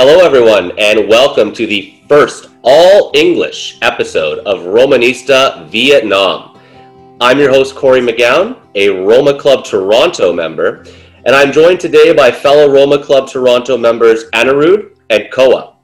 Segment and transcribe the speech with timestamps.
[0.00, 6.56] Hello, everyone, and welcome to the first all English episode of Romanista Vietnam.
[7.20, 10.84] I'm your host, Corey McGowan, a Roma Club Toronto member,
[11.26, 15.74] and I'm joined today by fellow Roma Club Toronto members Anirudh and Koa.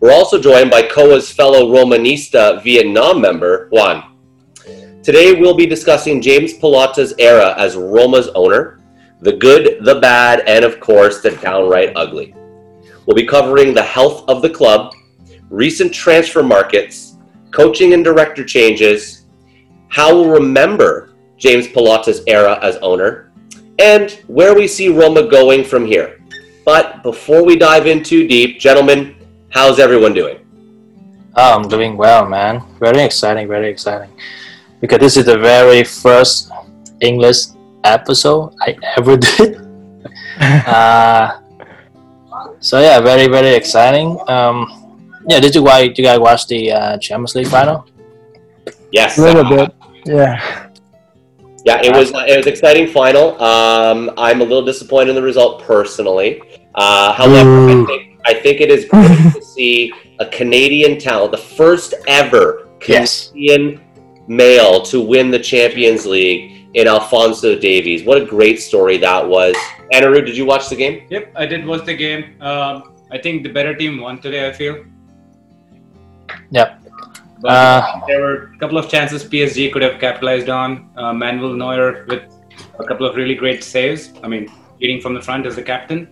[0.00, 4.16] We're also joined by Koa's fellow Romanista Vietnam member, Juan.
[5.04, 8.80] Today, we'll be discussing James Pallotta's era as Roma's owner,
[9.20, 12.34] the good, the bad, and of course, the downright ugly.
[13.06, 14.94] We'll be covering the health of the club,
[15.50, 17.16] recent transfer markets,
[17.50, 19.26] coaching and director changes,
[19.88, 23.32] how we'll remember James Pallotta's era as owner,
[23.78, 26.20] and where we see Roma going from here.
[26.64, 29.16] But before we dive in too deep, gentlemen,
[29.50, 30.38] how's everyone doing?
[31.34, 32.62] Oh, I'm doing well, man.
[32.78, 34.10] Very exciting, very exciting.
[34.80, 36.50] Because this is the very first
[37.00, 37.38] English
[37.84, 39.56] episode I ever did.
[40.40, 41.41] uh,
[42.62, 44.18] so yeah, very very exciting.
[44.28, 44.56] Um,
[45.28, 47.84] yeah, did you guys you guys watch the uh, Champions League final?
[48.90, 49.74] Yes, A little bit,
[50.06, 50.68] yeah.
[51.64, 53.40] Yeah, it was it was exciting final.
[53.42, 56.42] Um, I'm a little disappointed in the result personally.
[56.74, 61.38] Uh, however, I think I think it is great to see a Canadian talent, the
[61.38, 63.28] first ever Yes.
[63.28, 63.80] Canadian
[64.26, 68.04] male to win the Champions League in Alphonso Davies.
[68.04, 69.54] What a great story that was.
[69.92, 71.06] Anaru, did you watch the game?
[71.10, 72.40] Yep, I did watch the game.
[72.40, 74.48] Um, I think the better team won today.
[74.48, 74.84] I feel.
[76.50, 76.78] Yep.
[77.40, 80.88] But Uh, there were a couple of chances PSG could have capitalized on.
[80.96, 82.22] Uh, Manuel Neuer with
[82.78, 84.12] a couple of really great saves.
[84.22, 84.48] I mean,
[84.80, 86.08] leading from the front as the captain.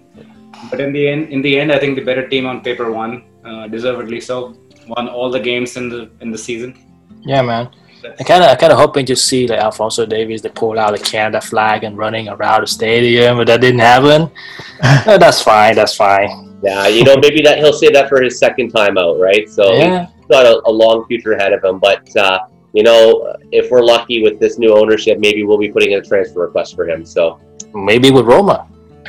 [0.70, 3.24] But in the end, in the end, I think the better team on paper won,
[3.44, 4.54] uh, deservedly so.
[4.88, 6.76] Won all the games in the in the season.
[7.22, 7.70] Yeah, man.
[8.04, 10.92] I kind of, I kind of hoping to see like Alphonso Davies to pull out
[10.96, 14.30] the Canada flag and running around the stadium, but that didn't happen.
[14.82, 15.74] Uh, that's fine.
[15.74, 16.58] That's fine.
[16.62, 19.46] Yeah, you know, maybe that he'll say that for his second time out, right?
[19.48, 20.06] So Yeah.
[20.06, 21.78] he's got a, a long future ahead of him.
[21.78, 22.38] But uh,
[22.72, 26.02] you know, if we're lucky with this new ownership, maybe we'll be putting in a
[26.02, 27.04] transfer request for him.
[27.04, 27.38] So
[27.74, 28.66] Maybe with Roma.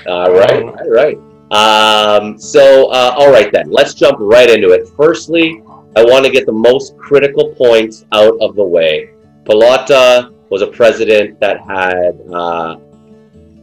[0.08, 1.18] All right, all right.
[1.52, 4.88] Um, so, uh, all right then, let's jump right into it.
[4.96, 5.62] Firstly,
[5.96, 9.10] I want to get the most critical points out of the way.
[9.44, 12.78] Pallotta was a president that had uh,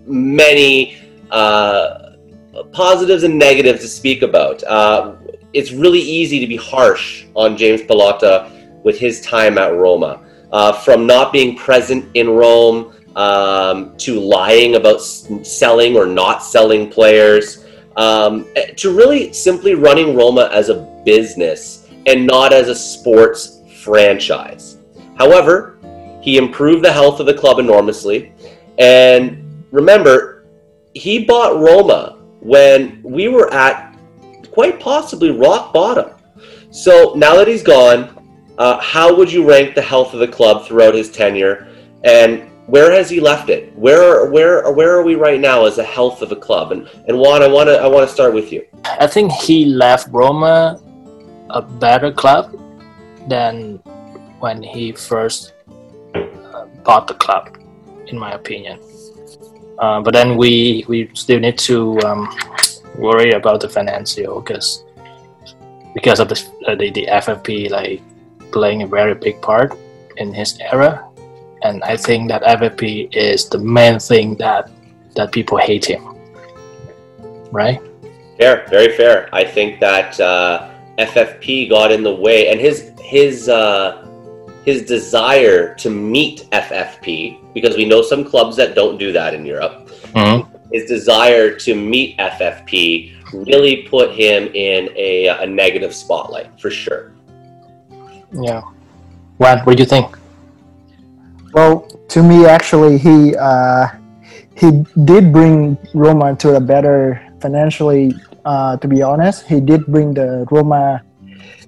[0.06, 0.98] many
[1.30, 2.16] uh,
[2.72, 4.62] positives and negatives to speak about.
[4.64, 5.14] Uh,
[5.54, 10.24] it's really easy to be harsh on James Pallotta with his time at Roma.
[10.52, 16.42] Uh, from not being present in Rome um, to lying about s- selling or not
[16.42, 17.64] selling players,
[17.96, 23.60] um, eh, to really simply running Roma as a business and not as a sports
[23.82, 24.78] franchise.
[25.16, 25.78] However,
[26.22, 28.32] he improved the health of the club enormously.
[28.78, 30.46] And remember,
[30.94, 33.96] he bought Roma when we were at
[34.50, 36.10] quite possibly rock bottom.
[36.70, 38.14] So now that he's gone,
[38.58, 41.69] uh, how would you rank the health of the club throughout his tenure?
[42.04, 43.75] And where has he left it?
[43.76, 46.72] Where where where are we right now as the health of the club?
[46.72, 48.64] And and Juan, I want to I want to start with you.
[48.84, 50.80] I think he left Roma
[51.50, 52.59] a better club
[53.28, 53.78] than
[54.41, 55.53] when he first
[56.14, 57.59] uh, bought the club,
[58.06, 58.81] in my opinion.
[59.78, 62.28] Uh, but then we we still need to um,
[62.97, 64.84] worry about the financial because
[65.94, 68.03] because of the, uh, the the FFP like
[68.50, 69.78] playing a very big part
[70.16, 71.06] in his era,
[71.62, 74.70] and I think that FFP is the main thing that
[75.14, 76.03] that people hate him,
[77.53, 77.81] right?
[78.38, 79.28] Fair, very fair.
[79.32, 84.06] I think that uh, FFP got in the way, and his his uh,
[84.64, 89.47] his desire to meet FFP because we know some clubs that don't do that in
[89.47, 89.88] Europe.
[90.12, 90.56] Mm-hmm.
[90.72, 97.12] His desire to meet FFP really put him in a, a negative spotlight for sure.
[98.32, 98.62] Yeah.
[99.38, 100.19] What What do you think?
[101.52, 103.88] Well, to me, actually, he uh,
[104.55, 108.14] he did bring Roma to a better financially.
[108.48, 111.04] Uh, to be honest, he did bring the Roma,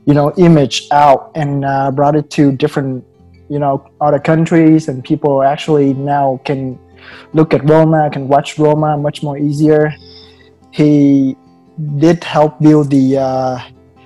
[0.08, 3.04] you know, image out and uh, brought it to different,
[3.52, 6.80] you know, other countries, and people actually now can
[7.36, 9.92] look at Roma, can watch Roma much more easier.
[10.72, 11.36] He
[12.00, 13.60] did help build the, uh,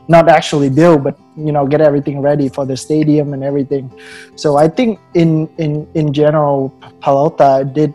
[0.08, 3.90] not actually build, but you know, get everything ready for the stadium and everything.
[4.34, 7.94] So I think in in in general, Pallotta did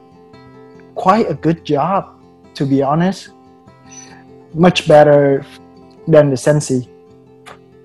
[0.96, 2.16] quite a good job,
[2.56, 3.36] to be honest.
[4.54, 5.46] Much better
[6.08, 6.90] than the Sensi,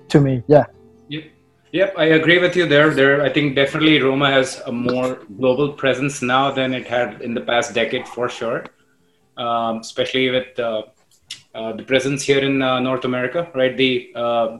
[0.09, 0.43] to me.
[0.47, 0.65] Yeah.
[1.09, 1.23] Yep,
[1.71, 1.93] Yep.
[1.97, 2.89] I agree with you there.
[2.89, 7.33] There, I think definitely Roma has a more global presence now than it had in
[7.33, 8.65] the past decade, for sure.
[9.37, 10.83] Um, especially with uh,
[11.53, 13.75] uh, the presence here in uh, North America, right?
[13.75, 14.57] The uh,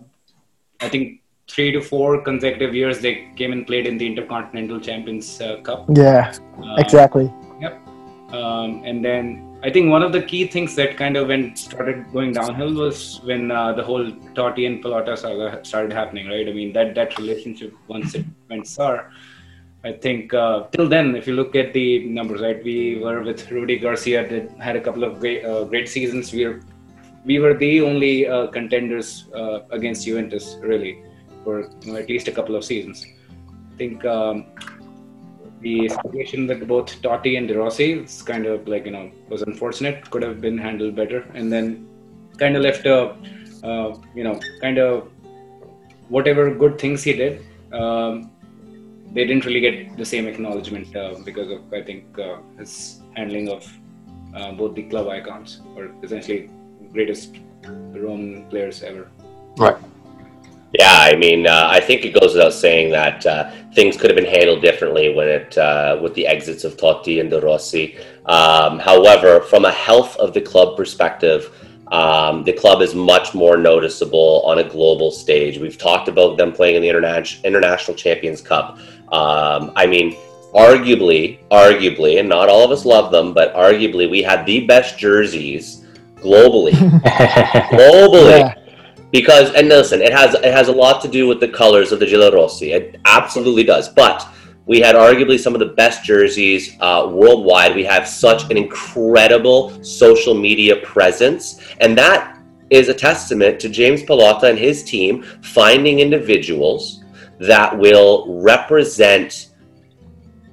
[0.82, 5.40] I think three to four consecutive years they came and played in the Intercontinental Champions
[5.40, 5.86] uh, Cup.
[5.96, 7.32] Yeah, Uh, exactly.
[8.34, 12.06] um, and then I think one of the key things that kind of went started
[12.14, 16.48] going downhill was when uh, the whole Totti and Pallotta saga started happening, right?
[16.48, 19.12] I mean that that relationship once it went sour.
[19.84, 23.50] I think uh, till then, if you look at the numbers, right, we were with
[23.50, 26.32] Rudy Garcia that had a couple of great uh, great seasons.
[26.32, 26.62] We were
[27.26, 30.94] we were the only uh, contenders uh, against Juventus really
[31.44, 33.04] for you know, at least a couple of seasons.
[33.74, 34.46] I think um,
[35.66, 39.42] the situation with both Totti and De Rossi it's kind of like you know was
[39.42, 40.10] unfortunate.
[40.12, 41.66] Could have been handled better, and then
[42.38, 43.00] kind of left a
[43.70, 43.90] uh,
[44.20, 45.10] you know kind of
[46.10, 47.44] whatever good things he did.
[47.82, 48.30] Um,
[49.16, 53.50] they didn't really get the same acknowledgement uh, because of I think uh, his handling
[53.58, 53.66] of
[54.36, 56.50] uh, both the club icons or essentially
[56.94, 57.40] greatest
[58.06, 59.10] Rome players ever.
[60.78, 64.18] Yeah, I mean, uh, I think it goes without saying that uh, things could have
[64.18, 67.98] been handled differently when it uh, with the exits of Totti and De Rossi.
[68.26, 71.50] Um, however, from a health of the club perspective,
[71.92, 75.60] um, the club is much more noticeable on a global stage.
[75.60, 78.78] We've talked about them playing in the Interna- International Champions Cup.
[79.14, 80.18] Um, I mean,
[80.54, 84.98] arguably, arguably, and not all of us love them, but arguably, we had the best
[84.98, 85.86] jerseys
[86.16, 86.72] globally.
[87.72, 88.65] globally Yeah,
[89.16, 92.00] because and listen it has it has a lot to do with the colors of
[92.02, 92.76] the Giallorossi.
[92.76, 93.88] It absolutely does.
[93.88, 94.28] But
[94.66, 97.74] we had arguably some of the best jerseys uh, worldwide.
[97.76, 101.62] We have such an incredible social media presence.
[101.80, 102.38] And that
[102.70, 107.02] is a testament to James Pallotta and his team finding individuals
[107.40, 109.52] that will represent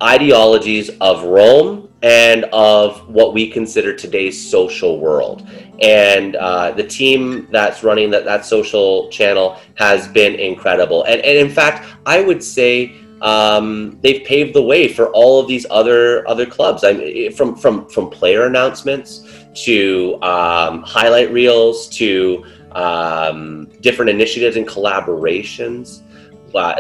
[0.01, 5.49] ideologies of Rome and of what we consider today's social world.
[5.81, 11.05] And uh, the team that's running that, that social channel has been incredible.
[11.05, 15.47] And, and in fact, I would say um, they've paved the way for all of
[15.47, 16.83] these other other clubs.
[16.83, 24.57] I mean, from from from player announcements to um, highlight reels to um, different initiatives
[24.57, 26.03] and collaborations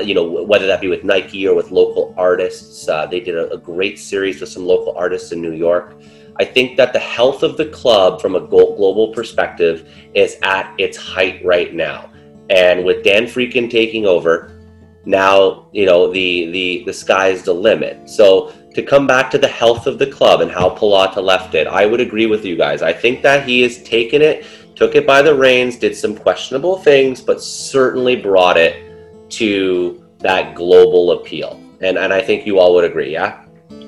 [0.04, 2.88] you know, whether that be with Nike or with local artists.
[2.88, 6.00] Uh, they did a, a, great series with some local artists in New York.
[6.36, 10.96] I think that the health of the club from a global perspective is at its
[10.96, 12.10] height right now.
[12.50, 14.58] And with Dan Friedkin taking over,
[15.04, 18.08] now, you know, the, the, the sky's the limit.
[18.08, 21.66] So to come back to the health of the club and how Pallotta left it,
[21.66, 22.82] I would agree with you guys.
[22.82, 26.78] I think that he has taken it, took it by the reins, did some questionable
[26.78, 28.91] things, but certainly brought it
[29.40, 31.60] to that global appeal.
[31.80, 33.40] And and I think you all would agree, yeah?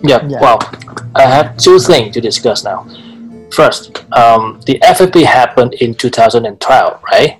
[0.02, 0.41] Yeah, Yeah.
[0.41, 0.58] well,
[1.14, 2.87] I have two things to discuss now.
[3.52, 7.38] First, um, the FFP happened in 2012, right?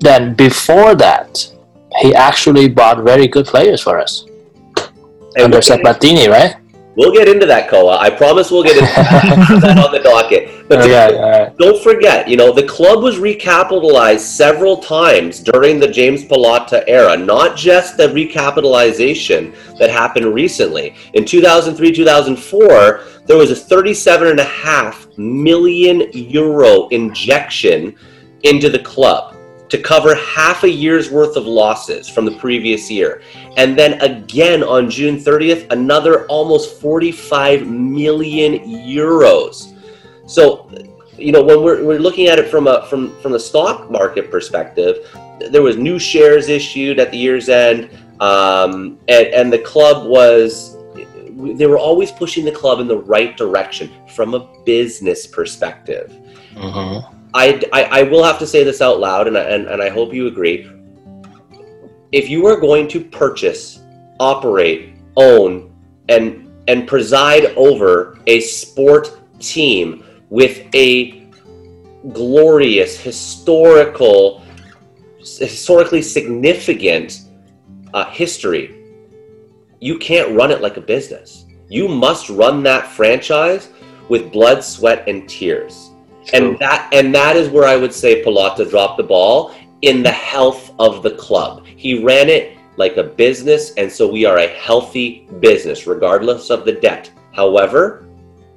[0.00, 1.46] Then before that,
[2.00, 4.24] he actually bought very good players for us
[5.36, 6.54] And under we'll, get, Sabatini, right?
[6.98, 7.96] We'll get into that, Koa.
[7.96, 10.68] I promise we'll get into that on the docket.
[10.68, 11.50] But yeah, yeah.
[11.56, 17.16] don't forget, you know, the club was recapitalized several times during the James Pallotta era,
[17.16, 20.94] not just the recapitalization that happened recently.
[21.14, 27.94] In 2003 2004, there was a 37.5 million euro injection
[28.42, 29.37] into the club
[29.68, 33.22] to cover half a year's worth of losses from the previous year.
[33.56, 39.74] And then again on June 30th, another almost 45 million euros.
[40.26, 40.70] So,
[41.16, 44.30] you know, when we're, we're looking at it from a from from the stock market
[44.30, 44.96] perspective,
[45.50, 50.76] there was new shares issued at the year's end, um, and and the club was
[51.56, 56.12] they were always pushing the club in the right direction from a business perspective.
[56.54, 57.17] Mhm.
[57.34, 59.88] I, I, I will have to say this out loud, and I, and, and I
[59.88, 60.70] hope you agree.
[62.12, 63.80] If you are going to purchase,
[64.18, 65.74] operate, own,
[66.08, 71.26] and and preside over a sport team with a
[72.12, 74.42] glorious historical,
[75.18, 77.22] historically significant
[77.94, 78.74] uh, history,
[79.80, 81.46] you can't run it like a business.
[81.68, 83.70] You must run that franchise
[84.08, 85.87] with blood, sweat, and tears
[86.32, 90.10] and that and that is where I would say Pallotta dropped the ball in the
[90.12, 91.64] health of the club.
[91.66, 96.64] He ran it like a business, and so we are a healthy business, regardless of
[96.64, 97.10] the debt.
[97.32, 98.06] However,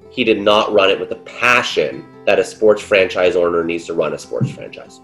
[0.09, 3.93] he did not run it with the passion that a sports franchise owner needs to
[3.93, 4.99] run a sports franchise.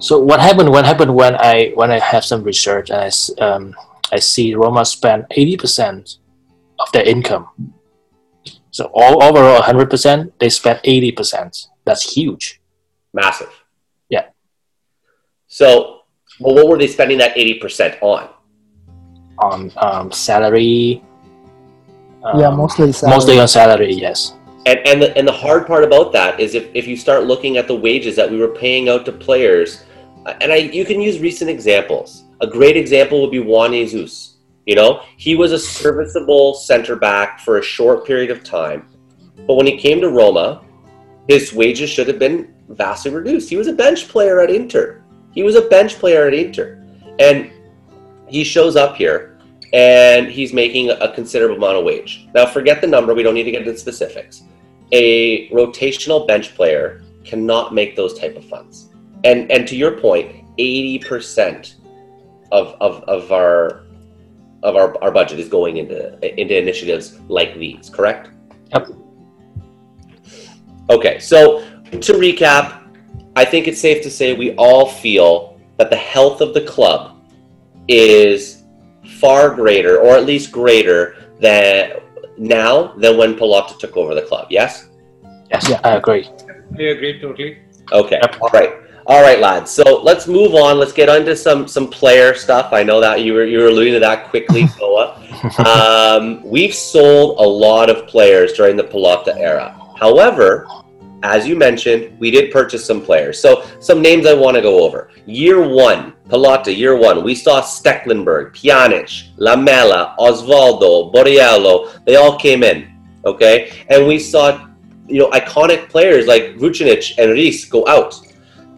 [0.00, 0.70] So what happened?
[0.70, 3.74] What happened when I when I have some research and I s- um,
[4.12, 6.18] I see Roma spend eighty percent
[6.78, 7.48] of their income
[8.70, 11.68] So all overall 100%, they spent 80%.
[11.84, 12.60] That's huge.
[13.12, 13.50] Massive.
[14.08, 14.26] Yeah.
[15.46, 16.02] So,
[16.40, 18.28] well, what were they spending that 80% on?
[19.38, 21.02] On um, salary.
[22.36, 23.16] yeah, um, mostly salary.
[23.16, 23.94] mostly on salary.
[23.94, 24.34] Yes.
[24.66, 27.56] And and the, and the hard part about that is if, if you start looking
[27.56, 29.84] at the wages that we were paying out to players,
[30.26, 32.24] uh, and I you can use recent examples.
[32.40, 34.37] A great example would be Juan Jesus.
[34.68, 38.86] You know, he was a serviceable center back for a short period of time,
[39.46, 40.62] but when he came to Roma,
[41.26, 43.48] his wages should have been vastly reduced.
[43.48, 45.02] He was a bench player at Inter.
[45.32, 46.84] He was a bench player at Inter,
[47.18, 47.50] and
[48.28, 49.38] he shows up here
[49.72, 52.28] and he's making a considerable amount of wage.
[52.34, 53.14] Now, forget the number.
[53.14, 54.42] We don't need to get into specifics.
[54.92, 58.90] A rotational bench player cannot make those type of funds.
[59.24, 61.76] And and to your point, point, eighty percent
[62.52, 63.87] of, of of our
[64.62, 67.90] of our, our budget is going into into initiatives like these.
[67.90, 68.30] Correct?
[68.72, 68.88] Yep.
[70.90, 71.18] Okay.
[71.18, 71.60] So
[71.90, 72.82] to recap,
[73.36, 77.20] I think it's safe to say we all feel that the health of the club
[77.86, 78.64] is
[79.20, 81.92] far greater, or at least greater than
[82.36, 84.48] now than when Pallotta took over the club.
[84.50, 84.88] Yes.
[85.50, 85.80] Yes, Yeah.
[85.84, 86.28] I agree.
[86.78, 87.58] I agree totally.
[87.92, 88.18] Okay.
[88.20, 88.42] Yep.
[88.42, 88.74] All right.
[89.08, 89.70] All right, lads.
[89.70, 90.78] So let's move on.
[90.78, 92.74] Let's get on to some some player stuff.
[92.74, 95.16] I know that you were you were alluding to that quickly, Noah.
[95.64, 99.74] um, we've sold a lot of players during the Pallotta era.
[99.96, 100.66] However,
[101.22, 103.40] as you mentioned, we did purchase some players.
[103.40, 105.10] So some names I want to go over.
[105.24, 112.04] Year one, Pallotta, year one, we saw Stekelenburg, Pjanic, Lamela, Osvaldo, Borriello.
[112.04, 112.92] They all came in,
[113.24, 113.72] okay?
[113.88, 114.68] And we saw,
[115.06, 118.27] you know, iconic players like Vucinic and Reis go out.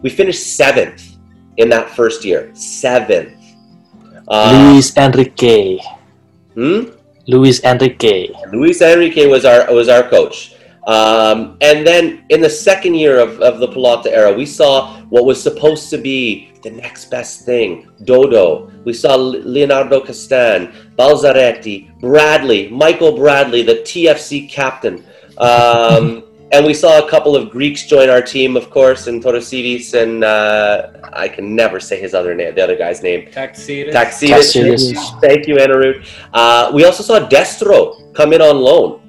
[0.01, 1.17] We finished seventh
[1.57, 2.51] in that first year.
[2.53, 3.37] Seventh.
[4.27, 5.79] Uh, Luis Enrique.
[6.53, 6.83] hmm?
[7.27, 8.29] Luis Enrique.
[8.51, 10.55] Luis Enrique was our was our coach.
[10.87, 15.25] Um, and then in the second year of, of the Pallotta era, we saw what
[15.25, 17.89] was supposed to be the next best thing.
[18.03, 18.71] Dodo.
[18.83, 25.05] We saw Leonardo Castan, Balzaretti, Bradley, Michael Bradley, the TFC captain.
[25.37, 29.93] Um, and we saw a couple of Greeks join our team, of course, and Torosidis,
[29.93, 33.27] and uh, I can never say his other name, the other guy's name.
[33.31, 33.93] Taxidis.
[33.93, 34.29] Taxidis.
[34.29, 35.21] Taxidis.
[35.21, 36.05] Thank you, Anirudh.
[36.33, 38.99] Uh, we also saw Destro come in on loan.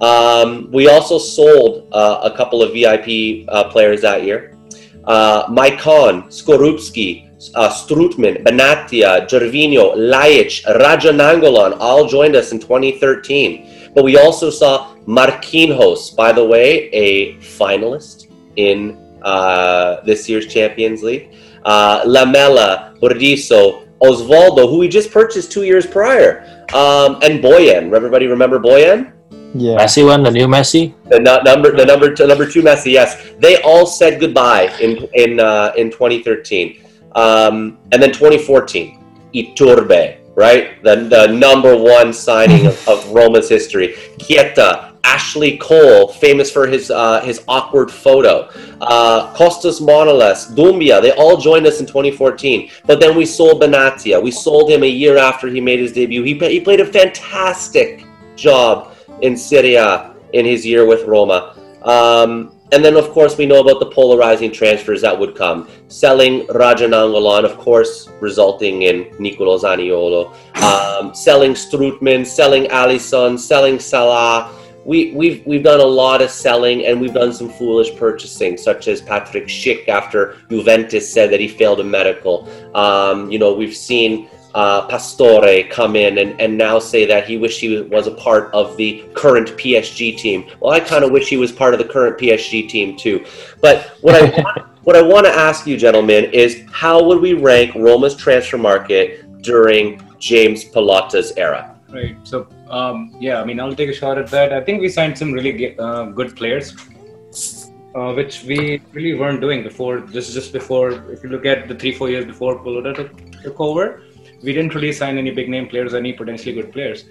[0.00, 4.56] Um, we also sold uh, a couple of VIP uh, players that year.
[5.04, 13.75] Uh, Maicon, Skorupski, uh, Strootman, Benatia, Gervinho, Ljajic, Radja Nainggolan all joined us in 2013.
[13.96, 21.02] But we also saw Marquinhos, by the way, a finalist in uh, this year's Champions
[21.02, 21.32] League.
[21.64, 27.90] Uh, Lamela, Burdisso, Osvaldo, who we just purchased two years prior, um, and Bojan.
[27.94, 29.12] Everybody remember Bojan?
[29.54, 29.78] Yeah.
[29.78, 30.92] Messi one, the new Messi.
[31.08, 32.92] The nu- number, the number, two, number two Messi.
[32.92, 39.02] Yes, they all said goodbye in in uh, in 2013, um, and then 2014,
[39.34, 40.80] Iturbe, right?
[40.84, 43.94] The the number one signing of, of Roma's history.
[44.18, 48.48] Keita, Ashley Cole, famous for his uh, his awkward photo.
[48.80, 52.70] Uh, Kostas Manolas, Doumbia, they all joined us in 2014.
[52.84, 54.22] But then we sold Benatia.
[54.22, 56.22] We sold him a year after he made his debut.
[56.22, 58.04] He, he played a fantastic
[58.36, 61.56] job in Serie A in his year with Roma.
[61.82, 65.68] Um, and then, of course, we know about the polarizing transfers that would come.
[65.86, 70.34] Selling Radja Nainggolan, of course, resulting in Nicolo Zaniolo.
[70.62, 74.52] Um, selling Strootman, selling Alisson, selling Salah.
[74.84, 78.88] We, we've, we've done a lot of selling and we've done some foolish purchasing, such
[78.88, 82.48] as Patrick Schick after Juventus said that he failed a medical.
[82.74, 87.36] Um, you know, we've seen uh, Pastore come in and, and now say that he
[87.36, 90.48] wished he was a part of the current PSG team.
[90.60, 93.26] Well, I kind of wish he was part of the current PSG team too.
[93.60, 97.34] But what I want, what I want to ask you, gentlemen, is how would we
[97.34, 101.78] rank Roma's transfer market during James Pallotta's era?
[101.90, 102.16] Right.
[102.24, 104.54] So, um, yeah, I mean, I'll take a shot at that.
[104.54, 106.74] I think we signed some really uh, good players,
[107.94, 110.00] uh, which we really weren't doing before.
[110.00, 113.60] Just just before, if you look at the three four years before Pallotta took, took
[113.60, 114.02] over,
[114.42, 117.04] we didn't really sign any big name players, any potentially good players.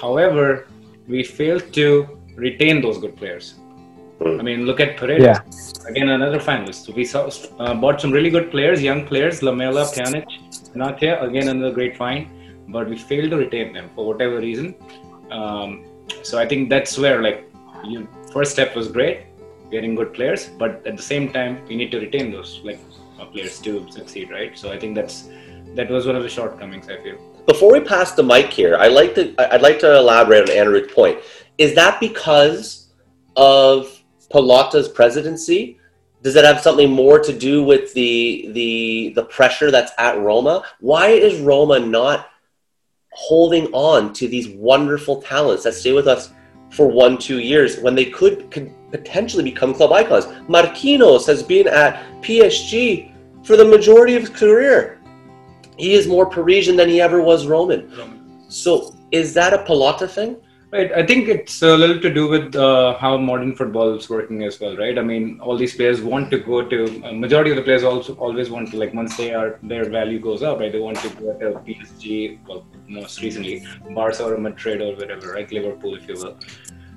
[0.00, 0.66] However,
[1.08, 3.54] we failed to retain those good players.
[4.22, 5.24] I mean, look at Paredes.
[5.24, 5.40] Yeah.
[5.88, 6.94] Again, another finalist.
[6.94, 10.26] We saw, uh, bought some really good players, young players, Lamela, Pjanic,
[10.74, 12.28] Natia, again another great find,
[12.68, 14.74] but we failed to retain them for whatever reason.
[15.30, 15.86] Um,
[16.22, 17.50] so I think that's where, like,
[17.84, 19.24] you first step was great,
[19.70, 22.80] getting good players, but at the same time, we need to retain those like
[23.18, 24.56] uh, players to succeed, right?
[24.58, 25.28] So I think that's
[25.74, 26.88] that was one of the shortcomings.
[26.88, 27.16] I feel.
[27.46, 30.92] Before we pass the mic here, I'd like to I'd like to elaborate on Anirudh's
[30.92, 31.18] point.
[31.58, 32.88] is that because
[33.36, 35.78] of Pallotta's presidency?
[36.22, 40.64] Does it have something more to do with the the the pressure that's at Roma?
[40.80, 42.28] Why is Roma not
[43.12, 46.30] holding on to these wonderful talents that stay with us
[46.70, 50.26] for one, two years when they could, could potentially become club icons?
[50.46, 53.12] Marquinhos has been at PSG
[53.44, 54.99] for the majority of his career.
[55.80, 57.82] He is more Parisian than he ever was Roman.
[58.48, 60.36] So is that a Pallotta thing?
[60.72, 60.92] Right.
[60.92, 64.60] I think it's a little to do with uh, how modern football is working as
[64.60, 64.96] well, right?
[64.96, 66.84] I mean, all these players want to go to.
[67.04, 70.20] Uh, majority of the players also always want to like once they are their value
[70.20, 70.70] goes up, right?
[70.70, 72.38] They want to go to PSG.
[72.46, 75.50] Well, most recently, Barca or Madrid or whatever, right?
[75.50, 76.36] Liverpool, if you will.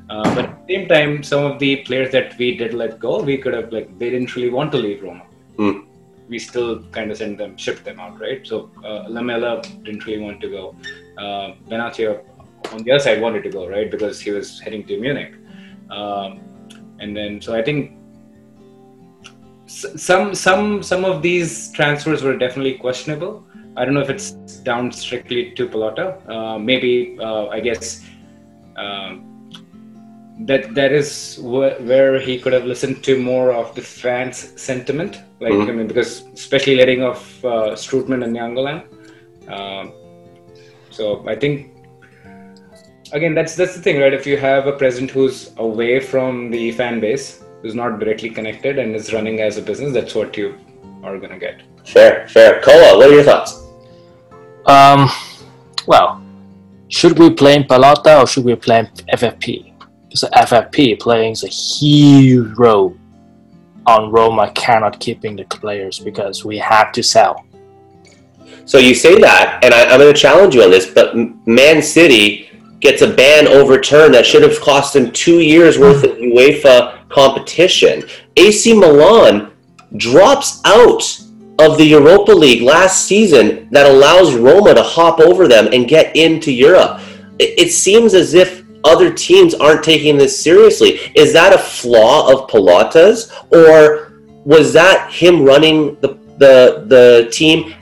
[0.07, 3.23] Uh, but at the same time, some of the players that we did let go,
[3.23, 5.25] we could have like they didn't really want to leave Roma.
[5.57, 5.85] Mm.
[6.33, 8.41] We still kind of sent them, shipped them out, right?
[8.51, 8.55] So
[8.89, 9.51] uh, Lamela
[9.85, 10.63] didn't really want to go.
[11.23, 12.11] Uh, Benatia
[12.71, 15.33] on the other side wanted to go right because he was heading to Munich,
[15.97, 16.29] um,
[16.99, 17.79] and then so I think
[19.67, 23.33] some some some of these transfers were definitely questionable.
[23.75, 24.31] I don't know if it's
[24.69, 26.07] down strictly to Pallotta.
[26.29, 28.05] Uh, maybe uh, I guess
[28.75, 29.13] um,
[30.41, 35.21] that that is wh- where he could have listened to more of the fans' sentiment.
[35.43, 35.69] Like mm-hmm.
[35.69, 38.79] I mean, because especially letting off uh, Strootman and Nainggolan.
[39.51, 39.91] Um,
[40.89, 41.71] so I think
[43.11, 44.13] again that's that's the thing right?
[44.13, 48.79] If you have a president who's away from the fan base who's not directly connected
[48.79, 50.57] and is running as a business that's what you
[51.03, 51.61] are going to get.
[51.85, 52.61] Fair fair.
[52.61, 53.59] Koa what are your thoughts?
[54.65, 55.09] Um
[55.85, 56.23] well
[56.87, 58.85] should we play Pallotta or should we play in
[59.19, 59.73] ffp
[60.07, 62.95] because ffp playing is a huge role
[63.85, 67.45] on roma cannot keeping the players because we have to sell
[68.65, 71.15] so you say that and I, i'm going to challenge you on this but
[71.47, 72.49] man city
[72.83, 78.03] gets a ban overturned that should have cost him two years worth of UEFA competition.
[78.35, 79.51] AC Milan
[79.95, 81.01] drops out
[81.59, 86.15] of the Europa League last season that allows Roma to hop over them and get
[86.15, 86.99] into Europe.
[87.39, 90.99] It, seems as if other teams aren't taking this seriously.
[91.15, 94.13] Is that a flaw of Pallotta's, or
[94.45, 97.73] was that him running the the the team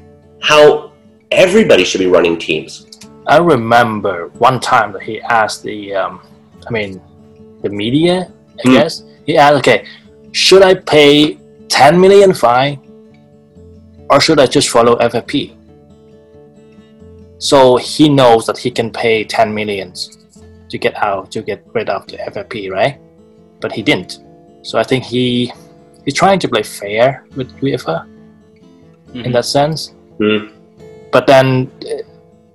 [0.42, 0.92] how
[1.32, 2.88] everybody should be running teams?
[3.28, 6.22] I remember one time that he asked the, um,
[6.68, 7.02] I mean,
[7.62, 8.74] the media, I mm.
[8.74, 9.04] guess.
[9.26, 9.86] He asked, okay,
[10.32, 11.38] should I pay
[11.70, 12.80] 10 million fine
[14.10, 15.56] or should I just follow FFP?
[17.38, 20.21] So he knows that he can pay 10 millions
[20.72, 23.00] to get out, to get rid of the FFP, right?
[23.60, 24.20] But he didn't.
[24.64, 25.52] So I think he
[26.06, 29.26] he's trying to play fair with UEFA mm-hmm.
[29.26, 29.94] in that sense.
[30.20, 30.52] Mm.
[31.12, 31.70] But then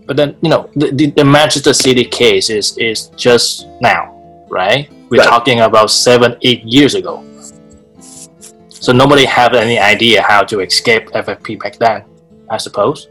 [0.07, 4.15] but then you know the, the, the, Manchester City case is is just now,
[4.49, 4.91] right?
[5.11, 5.29] We're right.
[5.29, 7.23] talking about seven, eight years ago.
[8.69, 12.05] So nobody had any idea how to escape FFP back then,
[12.51, 13.09] I suppose.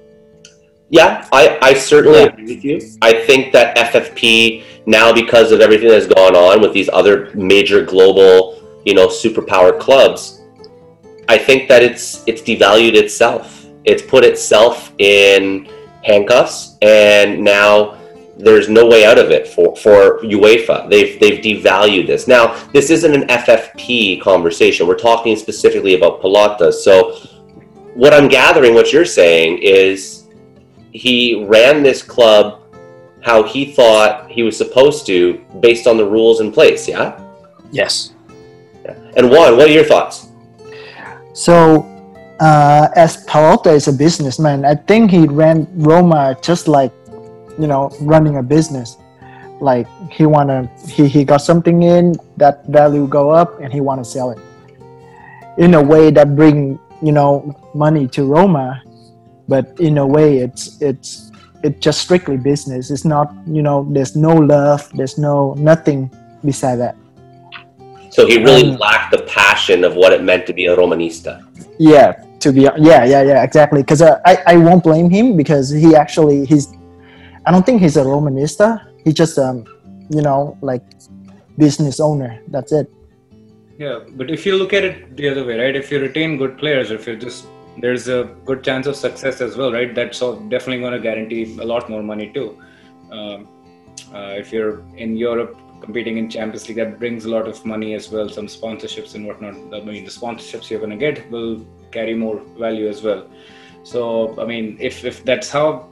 [0.90, 2.26] Yeah, I, I certainly yeah.
[2.26, 2.80] agree with you.
[3.02, 7.84] I think that FFP now, because of everything that's gone on with these other major
[7.84, 10.42] global, you know, superpower clubs,
[11.28, 13.66] I think that it's it's devalued itself.
[13.84, 15.68] It's put itself in
[16.04, 17.98] handcuffs, and now
[18.38, 20.90] there's no way out of it for, for UEFA.
[20.90, 22.28] They've they've devalued this.
[22.28, 24.88] Now, this isn't an FFP conversation.
[24.88, 26.72] We're talking specifically about Pallotta.
[26.74, 27.14] So,
[27.96, 30.28] what I'm gathering, what you're saying, is
[30.92, 32.62] he ran this club
[33.26, 36.88] how he thought he was supposed to, based on the rules in place.
[36.88, 37.20] Yeah.
[37.72, 38.14] Yes.
[39.18, 40.30] And Juan, what are your thoughts?
[41.34, 41.82] So
[42.40, 46.94] uh, as Pallotta is a businessman, I think he ran Roma just like,
[47.58, 48.98] you know, running a business.
[49.60, 54.06] Like he wanna, he, he got something in that value go up, and he wanna
[54.06, 54.40] sell it
[55.58, 58.84] in a way that bring you know money to Roma,
[59.48, 61.25] but in a way it's it's
[61.66, 62.92] it's just strictly business.
[62.92, 66.12] It's not you know there's no love, there's no nothing
[66.44, 66.96] beside that.
[68.12, 71.44] So he really um, lacked the passion of what it meant to be a Romanista.
[71.80, 73.82] Yeah, to be yeah, yeah, yeah, exactly.
[73.82, 76.72] Because uh, I I won't blame him because he actually he's
[77.46, 78.68] I don't think he's a Romanista.
[79.04, 79.66] He's just um
[80.10, 80.84] you know like
[81.58, 82.40] business owner.
[82.48, 82.88] That's it.
[83.78, 85.76] Yeah, but if you look at it the other way, right?
[85.76, 89.58] If you retain good players, if you just there's a good chance of success as
[89.58, 89.94] well, right?
[89.94, 92.58] That's definitely going to guarantee a lot more money too.
[93.12, 93.48] Um,
[94.14, 97.94] uh, if you're in Europe, competing in Champions League, that brings a lot of money
[97.94, 99.56] as well, some sponsorships and whatnot.
[99.74, 103.28] I mean, the sponsorships you're going to get will carry more value as well.
[103.84, 105.90] So, I mean, if, if that's how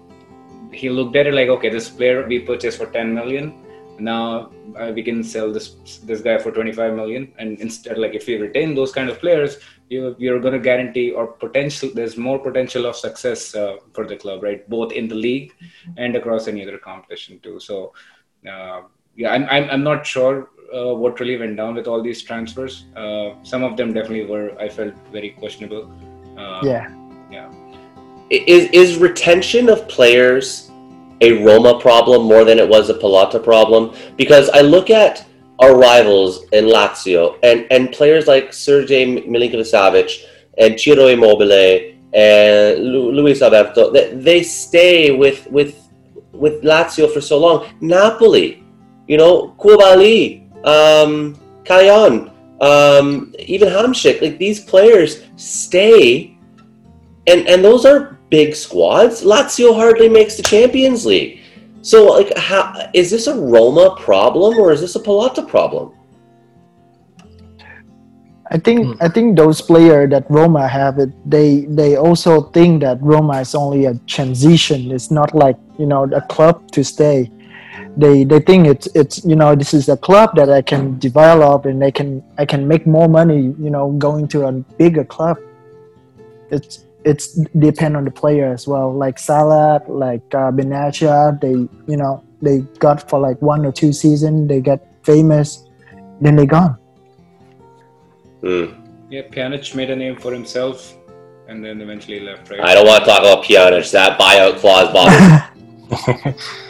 [0.71, 3.63] he looked at it, like, okay, this player we purchased for 10 million,
[3.99, 8.25] now uh, we can sell this this guy for 25 million and instead like if
[8.25, 12.39] we retain those kind of players you you're going to guarantee or potential there's more
[12.39, 14.67] potential of success uh, for the club right?
[14.69, 15.53] Both in the league
[15.97, 17.59] and across any other competition too.
[17.59, 17.93] So
[18.47, 18.81] uh,
[19.15, 22.85] yeah I'm, I'm i'm not sure uh, what really went down with all these transfers.
[22.95, 25.91] Uh, some of them definitely were i felt very questionable.
[26.37, 26.89] Uh, yeah.
[27.29, 27.51] yeah.
[28.29, 30.71] Is is retention of players
[31.21, 33.95] a Roma problem more than it was a Pallotta problem?
[34.17, 35.25] Because I look at
[35.59, 40.25] our rivals in Lazio and, and players like Sergej Milinkovic-Savic
[40.57, 45.89] and Ciro Immobile and Lu- Luis Alberto, they, they stay with with
[46.31, 47.67] with Lazio for so long.
[47.81, 48.63] Napoli,
[49.07, 51.39] you know, Koulibaly, um,
[52.61, 56.37] um, even Hamšík, like these players stay,
[57.27, 59.23] and and those are big squads.
[59.23, 61.39] Lazio hardly makes the Champions League.
[61.83, 65.91] So, like, how is this a Roma problem or is this a Pallotta problem?
[68.49, 68.93] I think Hmm.
[69.01, 73.53] I think those players that Roma have it they they also think that Roma is
[73.55, 74.91] only a transition.
[74.91, 77.29] It's not like you know a club to stay.
[77.97, 81.65] They they think it's it's you know this is a club that I can develop
[81.65, 85.37] and they can I can make more money you know going to a bigger club.
[86.51, 88.93] It's it's depend on the player as well.
[88.93, 91.51] Like Salah, like uh, Benatia, they
[91.91, 94.47] you know they got for like one or two season.
[94.47, 95.67] They get famous,
[96.21, 96.77] then they gone.
[98.41, 98.65] Hmm.
[99.09, 100.97] yeah Pjanic made a name for himself
[101.47, 103.89] and then eventually left right I don't want to talk about Pjanic.
[103.91, 106.35] That buyout clause bothers.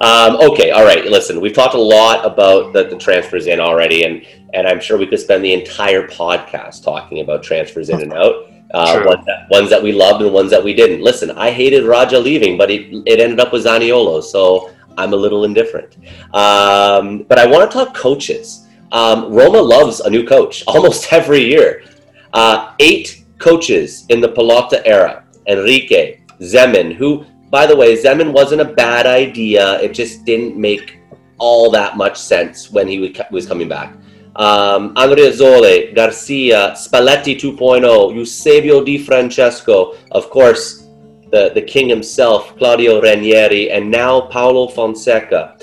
[0.00, 1.06] Um, okay, all right.
[1.06, 4.98] Listen, we've talked a lot about the, the transfers in already, and and I'm sure
[4.98, 8.34] we could spend the entire podcast talking about transfers in and out.
[8.74, 11.02] Uh, ones, that, ones that we loved and ones that we didn't.
[11.02, 15.16] Listen, I hated Radja leaving, but it, it ended up with Zaniolo, so I'm a
[15.16, 15.96] little indifferent.
[16.34, 18.66] Um, but I want to talk coaches.
[18.92, 21.84] Um, Roma loves a new coach almost every year.
[22.32, 28.60] Uh, eight coaches in the Pallotta era: Enrique, Zeman, who by the way, Zeman wasn't
[28.60, 29.80] a bad idea.
[29.80, 30.98] It just didn't make
[31.38, 33.94] all that much sense when he was coming back.
[34.36, 40.86] Um, Andreazzoli, Garcia, Spalletti 2.0, Eusebio Di Francesco, of course,
[41.30, 45.56] the, the king himself, Claudio Ranieri, and now Paulo Fonseca.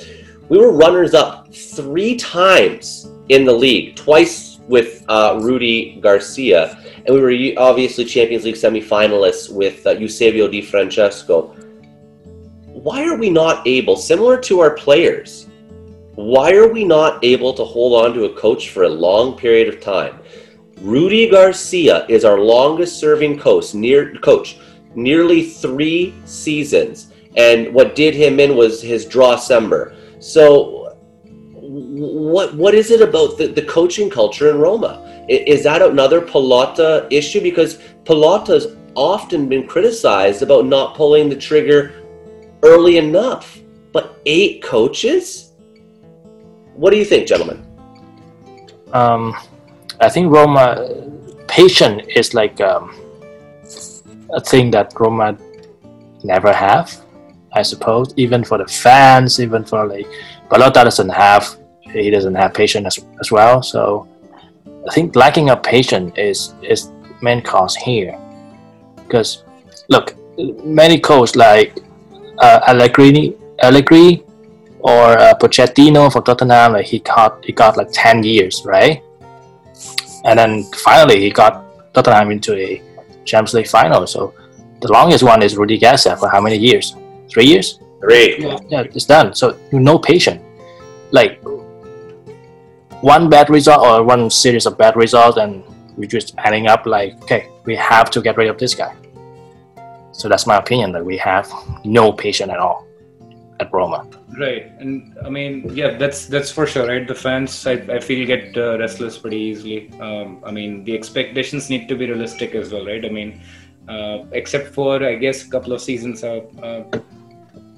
[0.50, 7.16] We were runners up three times in the league, twice with uh, Rudy Garcia, and
[7.16, 11.56] we were obviously Champions League semifinalists with uh, Eusebio Di Francesco
[12.84, 15.48] why are we not able, similar to our players,
[16.16, 19.68] why are we not able to hold on to a coach for a long period
[19.68, 20.20] of time?
[20.80, 24.58] Rudy Garcia is our longest serving coach, near coach,
[24.96, 27.12] nearly three seasons.
[27.36, 29.96] And what did him in was his draw Sember.
[30.20, 30.96] So
[31.56, 35.26] what what is it about the, the coaching culture in Roma?
[35.30, 37.42] Is that another Pallotta issue?
[37.42, 42.04] Because Pallotta's often been criticized about not pulling the trigger
[42.62, 43.60] early enough.
[43.92, 45.53] But eight coaches?
[46.76, 47.66] What do you think, gentlemen?
[48.94, 49.36] um,
[50.00, 50.88] I think Roma
[51.48, 52.96] patient is like um,
[54.32, 55.38] a thing that Roma
[56.24, 57.02] never have.
[57.52, 60.08] I suppose even for the fans, even for like
[60.50, 63.62] Pallotta doesn't have he doesn't have patience as, as well.
[63.62, 64.08] So
[64.90, 68.18] I think lacking of patience is is main cause here.
[68.96, 69.44] Because
[69.90, 70.16] look,
[70.64, 71.78] many coaches like
[72.40, 74.24] uh, Allegri, Allegri
[74.84, 79.02] or uh, Pochettino for Tottenham, like he got he got like ten years, right?
[80.26, 82.82] And then finally he got Tottenham into a
[83.24, 84.06] Champions League final.
[84.06, 84.34] So
[84.82, 86.96] the longest one is Rudy Garcia for how many years?
[87.30, 87.80] Three years?
[88.02, 88.44] Three.
[88.68, 89.34] Yeah, it's done.
[89.34, 90.42] So you no patient.
[91.12, 91.42] Like
[93.02, 95.64] one bad result or one series of bad results, and
[95.96, 98.94] we just ending up like, okay, we have to get rid of this guy.
[100.12, 100.92] So that's my opinion.
[100.92, 101.50] That we have
[101.86, 102.86] no patient at all
[103.60, 104.08] at Roma.
[104.38, 107.08] Right, and I mean, yeah, that's that's for sure, right?
[107.08, 109.92] The fans, I, I feel, get uh, restless pretty easily.
[110.00, 113.04] Um, I mean, the expectations need to be realistic as well, right?
[113.06, 113.42] I mean,
[113.88, 116.84] uh, except for I guess a couple of seasons uh, uh,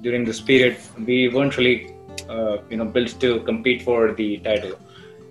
[0.01, 1.93] during this period, we weren't really,
[2.29, 4.73] uh, you know, built to compete for the title.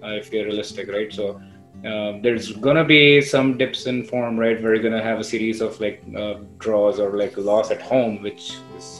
[0.02, 1.12] Uh, if you're realistic, right?
[1.12, 1.40] So.
[1.84, 4.58] Uh, there's gonna be some dips in form, right?
[4.58, 8.56] You're gonna have a series of like uh, draws or like loss at home, which
[8.78, 8.93] is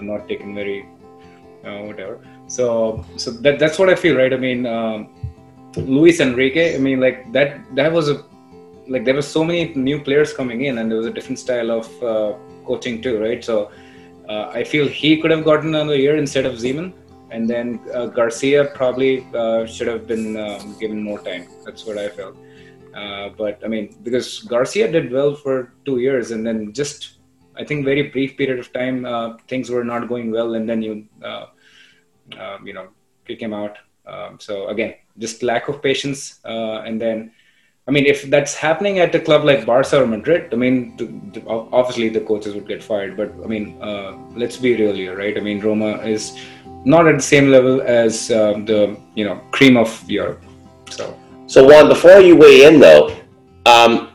[0.00, 0.86] not taken very
[1.64, 2.20] uh, whatever.
[2.46, 4.32] So so that that's what I feel, right?
[4.32, 5.08] I mean, um,
[5.76, 6.74] Luis Enrique.
[6.74, 8.24] I mean, like that that was a
[8.88, 11.70] like there were so many new players coming in, and there was a different style
[11.70, 12.32] of uh,
[12.64, 13.44] coaching too, right?
[13.44, 13.70] So
[14.28, 16.92] uh, I feel he could have gotten another year instead of Zeman.
[17.30, 21.46] and then uh, Garcia probably uh, should have been um, given more time.
[21.64, 22.36] That's what I felt.
[22.94, 27.17] Uh, but I mean, because Garcia did well for two years, and then just
[27.58, 30.82] I think very brief period of time uh, things were not going well, and then
[30.82, 31.46] you uh,
[32.38, 32.88] um, you know
[33.26, 33.76] kick him out.
[34.06, 37.32] Um, so again, just lack of patience, uh, and then.
[37.86, 42.10] I mean, if that's happening at a club like Barca or Madrid, I mean, obviously
[42.10, 43.16] the coaches would get fired.
[43.16, 45.34] But I mean, uh, let's be real here, right?
[45.34, 46.38] I mean, Roma is
[46.84, 50.42] not at the same level as um, the you know cream of Europe.
[50.90, 51.16] So,
[51.46, 53.16] So Juan, before you weigh in though,
[53.64, 54.10] um,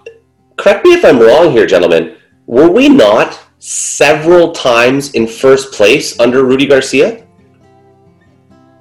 [0.57, 2.15] correct me if I'm wrong here, gentlemen.
[2.45, 7.25] Were we not several times in first place under Rudy Garcia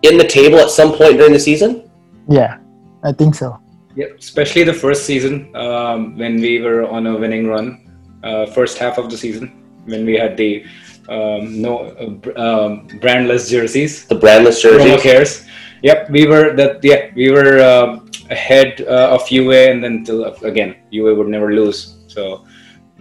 [0.02, 1.90] in the table at some point during the season?
[2.28, 2.58] Yeah,
[3.04, 3.58] I think so.
[3.94, 7.78] yeah, especially the first season um, when we were on a winning run,
[8.22, 9.52] uh, first half of the season
[9.84, 10.64] when we had the
[11.08, 14.06] um, no uh, um, brandless jerseys.
[14.06, 15.02] The brandless Roma jersey.
[15.02, 15.46] cares.
[15.82, 16.82] Yep, we were that.
[16.82, 21.52] Yeah, we were um ahead uh, of UA, and then till again, UA would never
[21.52, 21.96] lose.
[22.06, 22.46] So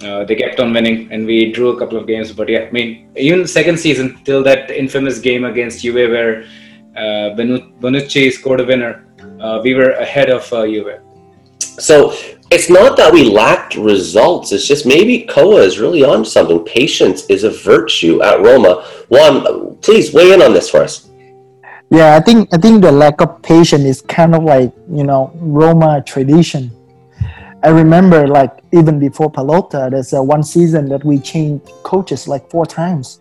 [0.03, 2.31] uh, they kept on winning, and we drew a couple of games.
[2.31, 6.43] But yeah, I mean, even second season till that infamous game against UA where
[6.95, 7.35] uh,
[7.81, 9.05] Bonucci scored a winner,
[9.39, 10.99] uh, we were ahead of uh, UA.
[11.59, 12.13] So
[12.51, 14.51] it's not that we lacked results.
[14.51, 16.63] It's just maybe Koa is really on something.
[16.65, 18.85] Patience is a virtue at Roma.
[19.09, 21.09] Juan, please weigh in on this for us.
[21.89, 25.31] Yeah, I think I think the lack of patience is kind of like you know
[25.35, 26.71] Roma tradition.
[27.63, 32.49] I remember like even before Pallotta, there's a one season that we changed coaches like
[32.49, 33.19] four times.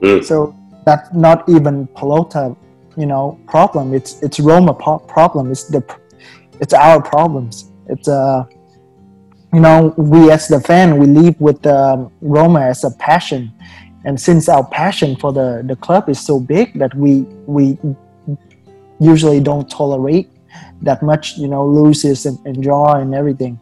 [0.00, 0.24] Mm.
[0.24, 2.56] So that's not even Pallotta,
[2.96, 3.94] you know, problem.
[3.94, 5.52] It's it's Roma problem.
[5.52, 5.82] It's the
[6.60, 7.70] it's our problems.
[7.86, 8.44] It's uh,
[9.52, 13.52] you know, we as the fan we live with um, Roma as a passion,
[14.04, 17.78] and since our passion for the the club is so big that we we
[18.98, 20.31] usually don't tolerate
[20.82, 23.58] that much, you know, loses and, and draw and everything.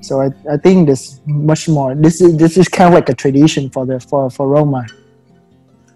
[0.00, 1.94] So I, I think this much more.
[1.94, 4.86] This is this is kind of like a tradition for the for for Roma.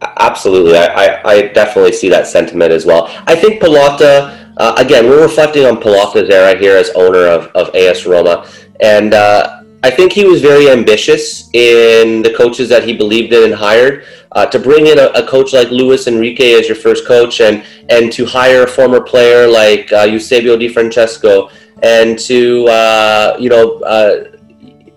[0.03, 3.11] Absolutely, I, I, I definitely see that sentiment as well.
[3.27, 7.75] I think Pallotta, uh, again, we're reflecting on Pallotta's era here as owner of, of
[7.75, 8.49] AS Roma,
[8.81, 13.45] and uh, I think he was very ambitious in the coaches that he believed in
[13.45, 14.05] and hired.
[14.33, 17.65] Uh, to bring in a, a coach like Luis Enrique as your first coach, and
[17.89, 21.51] and to hire a former player like uh, Eusebio Di Francesco,
[21.83, 24.37] and to uh, you know uh,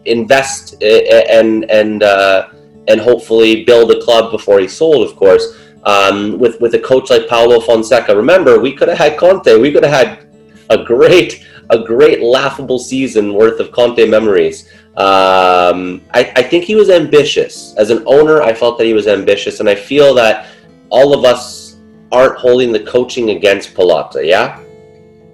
[0.05, 2.49] invest and and uh,
[2.87, 5.59] and hopefully build a club before he sold, of course.
[5.85, 9.57] Um, with with a coach like Paulo Fonseca, remember we could have had Conte.
[9.57, 10.27] We could have had
[10.69, 14.69] a great a great laughable season worth of Conte memories.
[14.97, 18.41] Um, I, I think he was ambitious as an owner.
[18.41, 20.47] I felt that he was ambitious, and I feel that
[20.89, 21.77] all of us
[22.11, 24.25] aren't holding the coaching against Pallotta.
[24.25, 24.59] Yeah.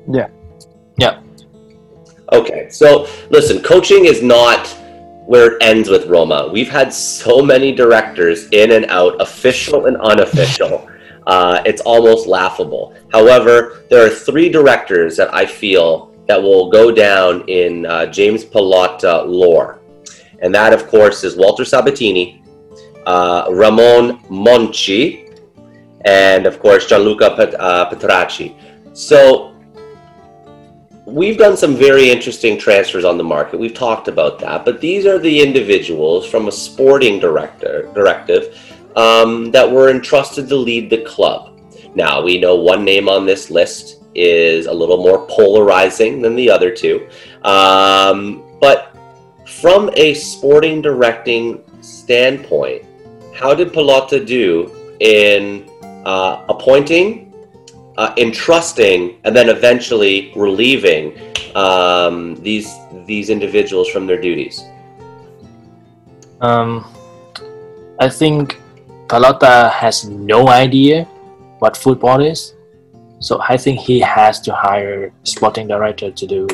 [0.09, 0.29] Yeah.
[0.97, 1.21] Yeah.
[2.31, 4.67] Okay, so listen, coaching is not
[5.25, 6.49] where it ends with Roma.
[6.51, 10.89] We've had so many directors in and out, official and unofficial.
[11.27, 12.95] Uh, it's almost laughable.
[13.11, 18.45] However, there are three directors that I feel that will go down in uh, James
[18.45, 19.79] Pallotta lore,
[20.43, 22.43] and that, of course, is Walter Sabatini,
[23.07, 25.35] uh, Ramon Monchi,
[26.05, 28.55] and of course Gianluca Pet- uh, Petrachi.
[28.93, 29.55] So
[31.07, 33.59] we've done some very interesting transfers on the market.
[33.59, 38.55] We've talked about that, but these are the individuals from a sporting director directive
[38.95, 41.59] um, that were entrusted to lead the club.
[41.95, 46.49] Now we know one name on this list is a little more polarizing than the
[46.49, 47.07] other two,
[47.43, 48.95] um, but
[49.45, 52.85] from a sporting directing standpoint,
[53.35, 55.69] how did Pallotta do in
[56.05, 57.29] uh, appointing
[57.99, 61.19] uh, entrusting and then eventually relieving
[61.53, 62.71] um, these
[63.05, 64.63] these individuals from their duties.
[66.39, 66.87] Um,
[67.99, 68.57] I think
[69.07, 71.03] Pallotta has no idea
[71.59, 72.53] what football is,
[73.19, 76.47] so I think he has to hire sporting director to do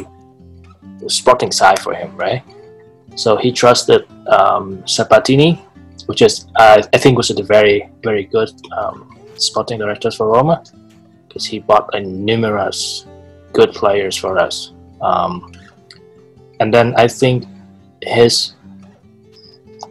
[1.00, 2.44] the sporting side for him, right?
[3.16, 5.62] So he trusted um, Sabatini,
[6.08, 10.64] which is uh, I think was a very very good um, sporting director for Roma
[11.28, 13.06] because he bought a numerous
[13.54, 14.74] good players for us.
[15.02, 15.54] Um,
[16.60, 17.46] and then I think
[18.02, 18.54] his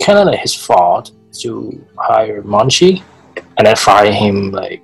[0.00, 3.02] kind of like his fault to hire Monchi
[3.56, 4.82] and then fire him like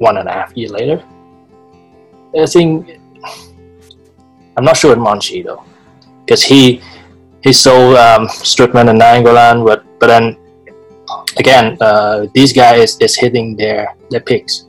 [0.00, 1.04] one and a half year later.
[2.34, 2.98] I think
[4.56, 5.62] I'm not sure with Monchi though,
[6.24, 6.82] because he
[7.44, 10.36] he sold um, Strootman and Nainggolan, but but then
[11.36, 14.66] again, uh, these guys is hitting their their peaks,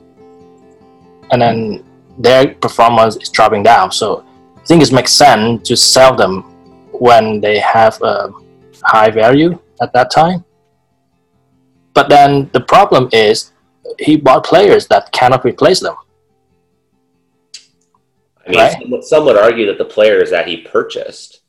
[1.30, 1.84] and then
[2.18, 3.90] their performance is dropping down.
[3.90, 4.24] So
[4.56, 6.42] I think it makes sense to sell them
[6.92, 8.30] when they have a
[8.84, 10.44] high value at that time.
[11.94, 13.51] But then the problem is
[13.98, 15.96] he bought players that cannot replace them.
[18.46, 18.72] I mean, Right.
[18.72, 21.40] some, some would argue that the players that he purchased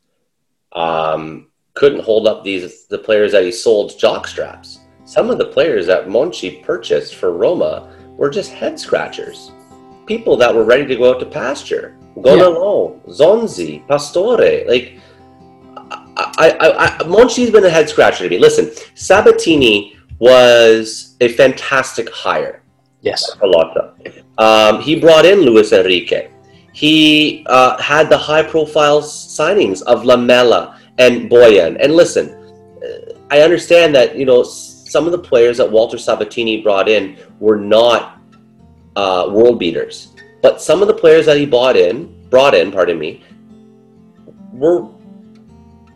[0.73, 4.79] um, couldn't hold up these the players that he sold jockstraps.
[5.05, 9.51] Some of the players that Monchi purchased for Roma were just head scratchers,
[10.05, 11.97] people that were ready to go out to pasture.
[12.17, 14.99] Gonalons, Nzonzi, Pastore, like.
[16.15, 18.37] I, I, I, Monchi's been a head scratcher to me.
[18.37, 19.92] Listen, Sabatini
[20.23, 22.63] was a fantastic hire.
[23.01, 23.35] Yes.
[23.35, 23.83] Pallotta.
[24.37, 26.29] Um, he brought in Luis Enrique.
[26.71, 31.77] He uh, had the high profile signings of Lamela and Bojan.
[31.83, 36.61] And listen, uh, I understand that, you know, some of the players that Walter Sabatini
[36.61, 38.21] brought in were not
[38.95, 40.13] uh, world beaters.
[40.41, 43.23] But some of the players that he bought in, brought in, pardon me,
[44.53, 44.87] were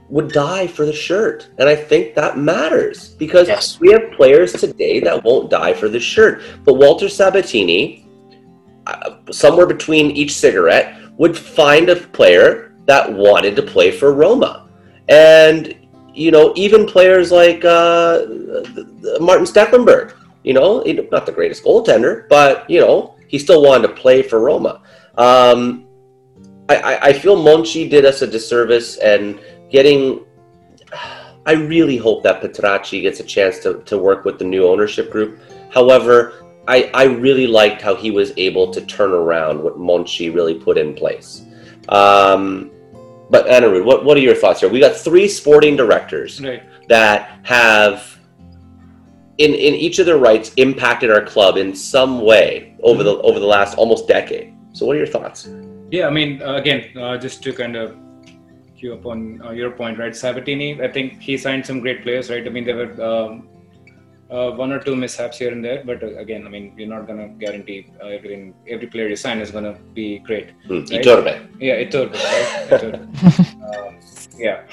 [0.09, 1.49] would die for the shirt.
[1.57, 3.77] And I think that matters because Yes.
[3.79, 6.41] we have players today that won't die for the shirt.
[6.63, 8.05] But Walter Sabatini,
[8.85, 14.67] uh, somewhere between each cigarette, would find a player that wanted to play for Roma.
[15.09, 15.75] And,
[16.13, 18.21] you know, even players like uh,
[19.19, 23.93] Martin Stekelenburg, you know, not the greatest goaltender, but, you know, he still wanted to
[23.93, 24.81] play for Roma.
[25.17, 25.85] Um,
[26.69, 29.39] I, I, I feel Monchi did us a disservice and
[29.69, 30.25] getting.
[31.45, 35.09] I really hope that Petrachi gets a chance to, to work with the new ownership
[35.09, 35.39] group.
[35.73, 40.55] However, I, I really liked how he was able to turn around what Monchi really
[40.55, 41.43] put in place.
[41.87, 42.71] Um,
[43.29, 44.69] but Anirudh, what, what are your thoughts here?
[44.69, 46.63] We got three sporting directors Right.
[46.89, 48.19] that have,
[49.37, 53.39] in, in each of their rights, impacted our club in some way over the over
[53.39, 54.53] the last almost decade.
[54.73, 55.49] So, what are your thoughts?
[55.91, 57.95] Yeah, I mean, uh, again, uh, just to kind of
[58.77, 60.15] cue up on uh, your point, right?
[60.15, 62.45] Sabatini, I think he signed some great players, right?
[62.45, 63.49] I mean, there were um,
[64.29, 67.07] uh, one or two mishaps here and there, but uh, again, I mean, you're not
[67.07, 68.53] going to guarantee uh, everything.
[68.67, 70.51] Every player you sign is going to be great.
[70.67, 71.01] Hmm, Right.
[71.01, 71.33] Iturbe.
[71.59, 72.47] Yeah, Iturbe, right?
[72.69, 73.87] Iturbe.
[73.87, 73.97] um,
[74.37, 74.63] yeah.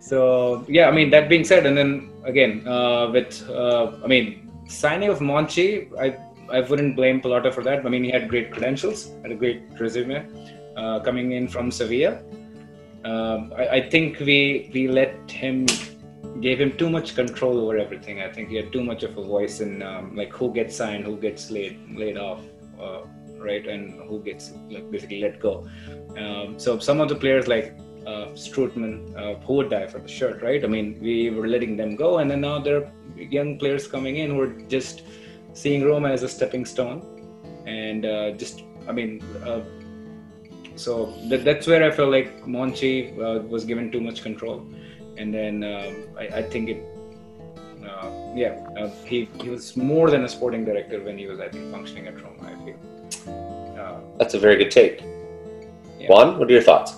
[0.00, 4.50] So yeah, I mean that being said, and then again uh, with uh, I mean
[4.66, 5.68] signing of Monchi,
[6.00, 6.16] I
[6.50, 7.84] I wouldn't blame Pallotta for that.
[7.84, 10.26] I mean he had great credentials, had a great resume,
[10.78, 12.22] uh, coming in from Sevilla.
[13.04, 15.66] Um, I, I think we we let him
[16.40, 18.20] gave him too much control over everything.
[18.22, 21.04] I think he had too much of a voice in um, like who gets signed,
[21.04, 22.40] who gets laid laid off,
[22.80, 23.02] uh,
[23.38, 25.68] right, and who gets like basically let go.
[26.16, 30.08] Um, so some of the players like uh, Strootman, uh, who would die for the
[30.08, 30.64] shirt, right?
[30.64, 34.16] I mean, we were letting them go, and then now there are young players coming
[34.16, 35.02] in who are just
[35.52, 37.02] seeing Roma as a stepping stone,
[37.66, 39.60] and uh, just, I mean, uh,
[40.78, 44.66] so that, that's where I felt like Monchi uh, was given too much control,
[45.16, 46.84] and then um, I, I think it,
[47.84, 51.48] uh, yeah, uh, he he was more than a sporting director when he was, I
[51.48, 52.52] think, functioning at Roma.
[52.52, 52.76] I feel.
[53.78, 55.02] Uh, That's a very good take.
[55.98, 56.08] Yeah.
[56.08, 56.94] Juan, what are your thoughts?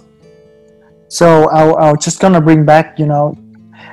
[1.09, 3.37] So I, I was just gonna bring back, you know,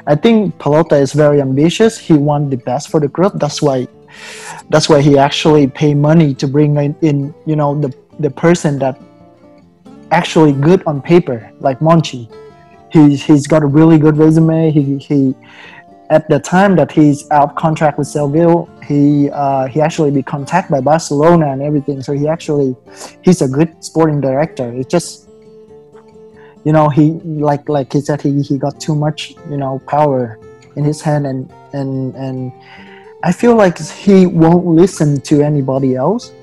[0.05, 1.97] I think Pallotta is very ambitious.
[1.97, 3.33] He want the best for the group.
[3.35, 3.87] That's why,
[4.69, 8.79] that's why he actually pay money to bring in, in you know, the the person
[8.79, 8.99] that
[10.11, 12.31] actually good on paper, like Monchi.
[12.91, 14.71] He's he's got a really good resume.
[14.71, 15.35] He he,
[16.09, 20.71] at the time that he's out contract with Seville, he uh, he actually be contacted
[20.71, 22.01] by Barcelona and everything.
[22.01, 22.75] So he actually,
[23.21, 24.71] he's a good sporting director.
[24.73, 25.27] It's just
[26.67, 27.11] you know he
[27.49, 30.37] like like he said he, he got too much you know power
[30.75, 32.51] in his hand and and and
[33.23, 36.33] i feel like he won't listen to anybody else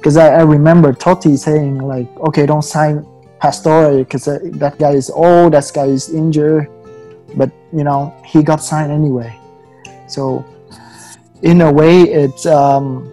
[0.00, 3.06] because I, I remember totti saying like okay don't sign
[3.38, 6.68] pastore because that guy is old that guy is injured.
[7.36, 9.38] But you know he got signed anyway.
[10.08, 10.44] So
[11.42, 13.12] in a way it's um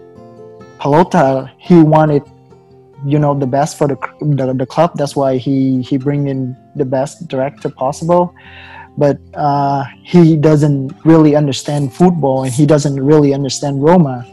[0.79, 2.23] Pallotta he wanted
[3.05, 4.91] you know the best for the the, the club.
[4.95, 8.33] That's why he he bring in the best director possible.
[8.97, 14.25] But uh, he doesn't really understand football and he doesn't really understand roma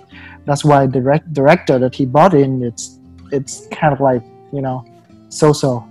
[0.47, 2.99] that's why the direct, director that he brought in it's
[3.33, 4.23] it's kind of like
[4.53, 4.85] you know
[5.29, 5.85] so so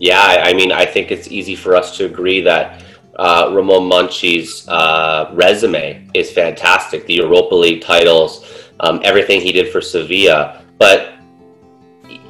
[0.00, 2.82] Yeah, I I mean, I think it's easy for us to agree that
[3.16, 7.06] uh, Ramon Monchi's uh, resume is fantastic.
[7.06, 8.44] The Europa League titles,
[8.80, 11.12] um, everything he did for Sevilla, but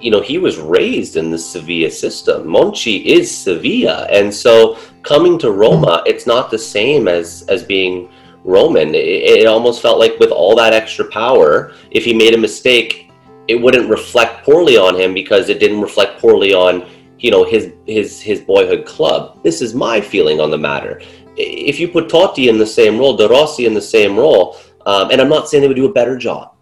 [0.01, 2.45] you know he was raised in the Sevilla system.
[2.45, 8.11] Monchi is Sevilla, and so coming to Roma, it's not the same as as being
[8.45, 8.95] Roman.
[8.95, 13.11] It, it almost felt like with all that extra power, if he made a mistake,
[13.49, 16.89] it wouldn't reflect poorly on him because it didn't reflect poorly on
[17.19, 19.43] you know his his his boyhood club.
[19.43, 21.01] This is my feeling on the matter.
[21.37, 25.11] If you put Totti in the same role, De Rossi in the same role, um,
[25.11, 26.55] and I'm not saying they would do a better job,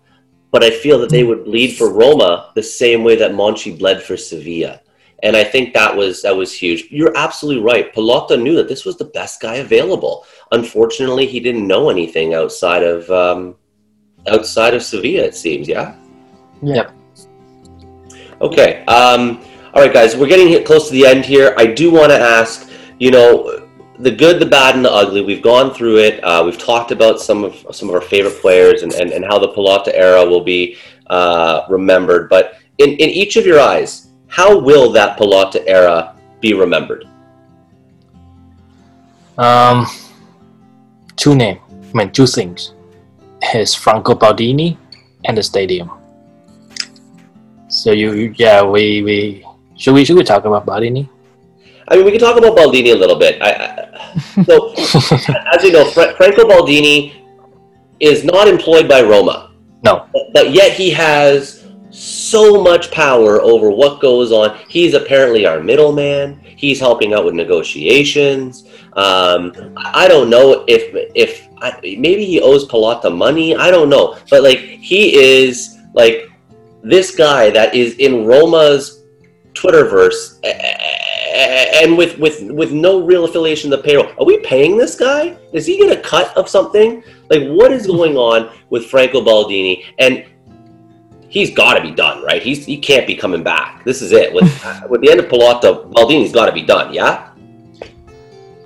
[0.50, 4.02] but I feel that they would bleed for Roma the same way that Monchi bled
[4.02, 4.80] for Sevilla.
[5.22, 6.88] And I think that was that was huge.
[6.90, 7.94] You're absolutely right.
[7.94, 10.26] Pallotta knew that this was the best guy available.
[10.50, 13.54] Unfortunately, he didn't know anything outside of um,
[14.26, 15.24] outside of Sevilla.
[15.24, 15.94] It seems, yeah.
[16.60, 16.74] Yeah.
[16.74, 16.92] Yep.
[18.40, 18.84] Okay.
[18.86, 19.44] Um,
[19.74, 20.16] all right, guys.
[20.16, 21.54] We're getting hit close to the end here.
[21.56, 22.68] I do want to ask.
[22.98, 23.68] You know,
[23.98, 25.22] the good, the bad, and the ugly.
[25.22, 26.22] We've gone through it.
[26.22, 29.38] Uh, we've talked about some of some of our favorite players and, and, and how
[29.38, 30.76] the Pallotta era will be
[31.08, 32.28] uh, remembered.
[32.28, 37.06] But in, in each of your eyes, how will that Pallotta era be remembered?
[39.36, 39.86] Um,
[41.16, 41.60] two name.
[41.70, 42.72] I mean, two things.
[43.54, 44.78] Is Franco Baldini
[45.26, 45.90] and the stadium.
[47.68, 49.44] So you, yeah, we we
[49.76, 51.08] should we should we talk about Baldini?
[51.88, 53.42] I mean, we can talk about Baldini a little bit.
[53.42, 54.72] I, I, so,
[55.52, 57.12] as you know, Fra- Franco Baldini
[58.00, 59.50] is not employed by Roma.
[59.84, 60.08] No.
[60.12, 61.61] But, but yet he has
[61.92, 64.58] so much power over what goes on.
[64.68, 66.40] He's apparently our middleman.
[66.40, 68.64] He's helping out with negotiations.
[68.94, 73.54] Um, I don't know if if I, maybe he owes Pallotta money.
[73.54, 76.30] I don't know, but like he is like
[76.82, 79.02] this guy that is in Roma's
[79.54, 80.40] Twitterverse
[81.82, 84.12] and with with with no real affiliation to the payroll.
[84.18, 85.36] Are we paying this guy?
[85.52, 87.02] Is he get a cut of something?
[87.28, 89.84] Like what is going on with Franco Baldini?
[89.98, 90.24] And
[91.32, 92.42] he's got to be done, right?
[92.42, 93.84] He's he can't be coming back.
[93.84, 94.32] This is it.
[94.32, 94.48] With
[94.90, 96.92] with the end of Pallotta, Baldini's got to be done.
[96.92, 97.30] Yeah.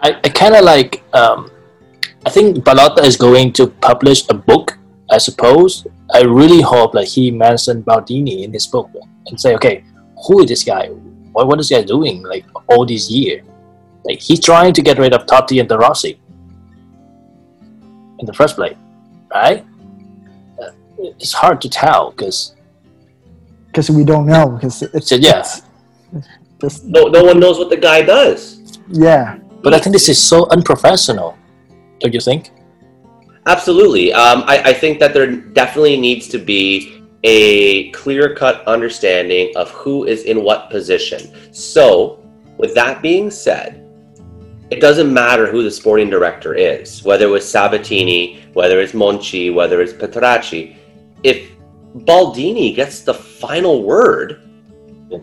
[0.03, 1.03] I, I kind of like.
[1.15, 1.51] Um,
[2.27, 4.77] I think Pallotta is going to publish a book.
[5.11, 5.87] I suppose.
[6.13, 8.91] I really hope that he mentioned Baldini in his book
[9.27, 9.85] and say, okay,
[10.27, 10.89] who is this guy?
[11.33, 13.45] What what is this guy doing like all these years?
[14.05, 16.19] Like he's trying to get rid of Totti and De Rossi
[18.19, 18.77] in the first place,
[19.33, 19.65] right?
[20.61, 20.71] Uh,
[21.23, 22.56] It's hard to tell because
[23.77, 25.41] because we don't know because it's So, yeah.
[25.41, 25.61] it's
[26.63, 28.81] just No, no one knows what the guy does.
[28.89, 31.37] yeah But I think this is so unprofessional.
[32.01, 32.53] Don't you think?
[33.45, 34.13] Absolutely.
[34.15, 39.71] Um, I, I think that there definitely needs to be a clear cut understanding of
[39.71, 41.21] who is in what position.
[41.53, 42.25] So,
[42.57, 43.83] with that being said,
[44.71, 49.53] it doesn't matter who the sporting director is, whether it was Sabatini, whether it's Monchi,
[49.53, 50.77] whether it's Petrachi.
[51.23, 51.39] If
[52.05, 54.41] Baldini gets the final word,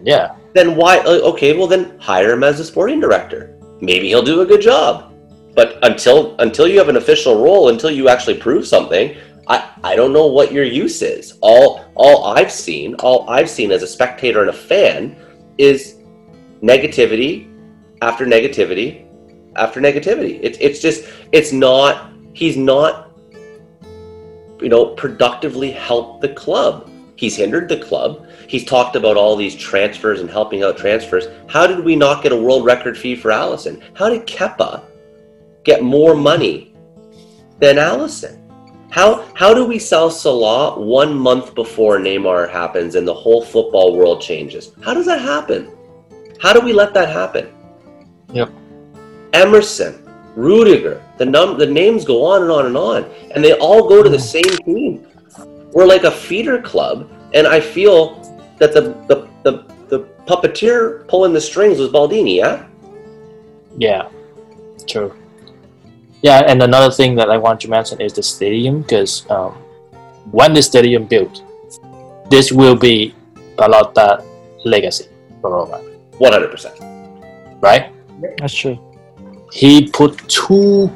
[0.04, 0.32] Yeah.
[0.54, 1.00] then why?
[1.00, 3.56] uh, Okay, well then hire him as a sporting director.
[3.82, 5.14] Maybe he'll do a good job.
[5.56, 9.16] But until until you have an official role, until you actually prove something,
[9.48, 11.38] I, I don't know what your use is.
[11.42, 15.16] All all I've seen, all I've seen as a spectator and a fan,
[15.60, 15.98] is
[16.64, 17.48] negativity
[18.02, 19.06] after negativity
[19.56, 20.40] after negativity.
[20.42, 23.12] It's it's just it's not he's not
[24.64, 26.90] you know productively helped the club.
[27.16, 28.28] He's hindered the club.
[28.48, 31.26] He's talked about all these transfers and helping out transfers.
[31.48, 33.82] How did we not get a world record fee for Alisson?
[33.94, 34.84] How did Kepa
[35.64, 36.74] get more money
[37.60, 38.40] than Alisson?
[38.90, 43.96] How how do we sell Salah one month before Neymar happens and the whole football
[43.96, 44.72] world changes?
[44.84, 45.72] How does that happen?
[46.40, 47.54] How do we let that happen?
[48.34, 48.52] Yep.
[49.34, 50.03] Emerson,
[50.36, 54.02] Rudiger, the num the names go on and on and on, and they all go
[54.02, 55.06] to the same team.
[55.72, 58.16] We're like a feeder club, and I feel
[58.60, 62.66] that the the the, the puppeteer pulling the strings was Baldini, yeah?
[63.78, 64.10] Yeah,
[64.88, 65.14] true.
[66.24, 69.52] Yeah, and another thing that I want to mention is the stadium because um,
[70.32, 71.44] when the stadium built,
[72.30, 73.14] this will be
[73.58, 74.26] Pallotta
[74.66, 75.08] legacy
[75.42, 75.78] for Roma,
[76.18, 76.80] One hundred percent.
[77.62, 77.92] right?
[78.38, 78.78] that's true
[79.54, 80.92] He put too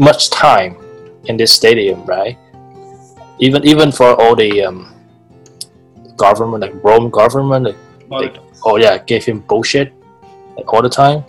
[0.00, 0.76] much time
[1.26, 2.36] in this stadium, right?
[3.38, 4.92] Even even for all the um,
[6.16, 7.76] government, like Rome government, like,
[8.10, 9.92] like, oh yeah, gave him bullshit
[10.56, 11.24] like, all the time.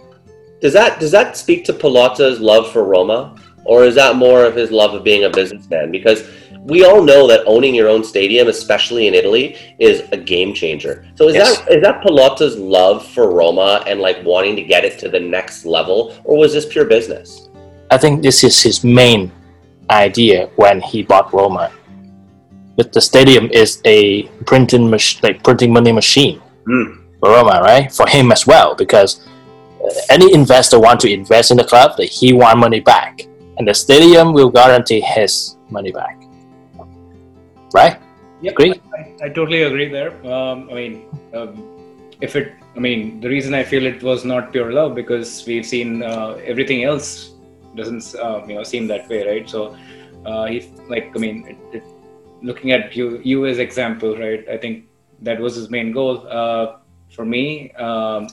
[0.59, 4.55] Does that does that speak to Pallotta's love for Roma, or is that more of
[4.55, 5.91] his love of being a businessman?
[5.91, 6.27] Because
[6.65, 11.05] we all know that owning your own stadium, especially in Italy, is a game changer.
[11.15, 11.57] So is Yes.
[11.59, 15.19] that is that Pallotta's love for Roma and like wanting to get it to the
[15.19, 17.49] next level, or was this pure business?
[17.91, 19.31] I think this is his main
[19.89, 21.71] idea when he bought Roma.
[22.75, 26.97] But the stadium is a printing mach- like printing money machine Mm.
[27.19, 27.91] for Roma, right?
[27.91, 29.21] For him as well, because
[30.09, 33.25] any investor want to invest in the club, that he want money back,
[33.57, 36.18] and the stadium will guarantee his money back.
[37.73, 37.99] Right?
[38.41, 38.81] Yeah, Agree?
[38.97, 40.11] I, I totally agree there.
[40.25, 44.51] Um, I mean, um, if it, I mean, the reason I feel it was not
[44.51, 47.33] pure love because we've seen uh, everything else
[47.75, 49.49] doesn't, uh, you know, seem that way, right?
[49.49, 49.77] So,
[50.25, 51.83] uh, he, like, I mean, it, it,
[52.41, 54.47] looking at you, you as example, right?
[54.49, 54.85] I think
[55.21, 56.25] that was his main goal.
[56.27, 56.77] Uh,
[57.09, 58.29] for me, um,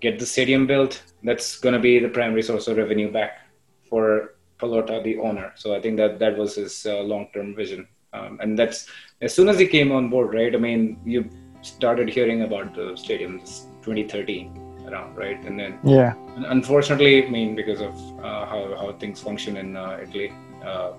[0.00, 1.02] get the stadium built.
[1.22, 3.40] That's going to be the primary source of revenue back
[3.88, 5.52] for Pallotta, the owner.
[5.56, 7.88] So I think that that was his uh, long-term vision.
[8.12, 8.86] Um, and that's
[9.20, 10.54] as soon as he came on board, right?
[10.54, 11.28] I mean, you
[11.62, 13.40] started hearing about the stadium
[13.82, 15.38] 2013 around, right?
[15.44, 16.14] And then, Yeah.
[16.36, 20.32] unfortunately, I mean, because of uh, how, how things function in uh, Italy,
[20.64, 20.92] uh,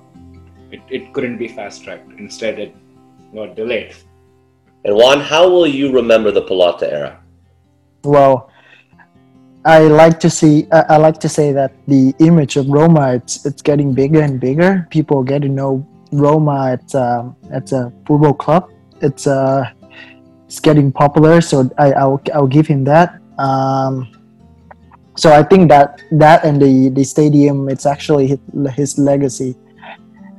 [0.71, 2.11] it, it couldn't be fast tracked.
[2.19, 2.75] Instead, it
[3.33, 3.95] got delayed.
[4.85, 7.19] And Juan, how will you remember the Pallotta era?
[8.03, 8.49] Well,
[9.65, 10.67] I like to see.
[10.71, 14.39] I I like to say that the image of Roma it's it's getting bigger and
[14.39, 14.87] bigger.
[14.89, 18.71] People get to know Roma at um, at a football club.
[19.01, 19.69] It's uh
[20.45, 21.41] it's getting popular.
[21.41, 23.19] So I I'll I'll give him that.
[23.37, 24.11] Um,
[25.15, 28.39] so I think that that and the the stadium it's actually his,
[28.73, 29.55] his legacy,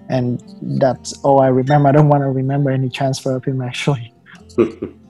[0.08, 0.42] and
[0.80, 1.88] that's all I remember.
[1.88, 4.12] I don't want to remember any transfer of him actually.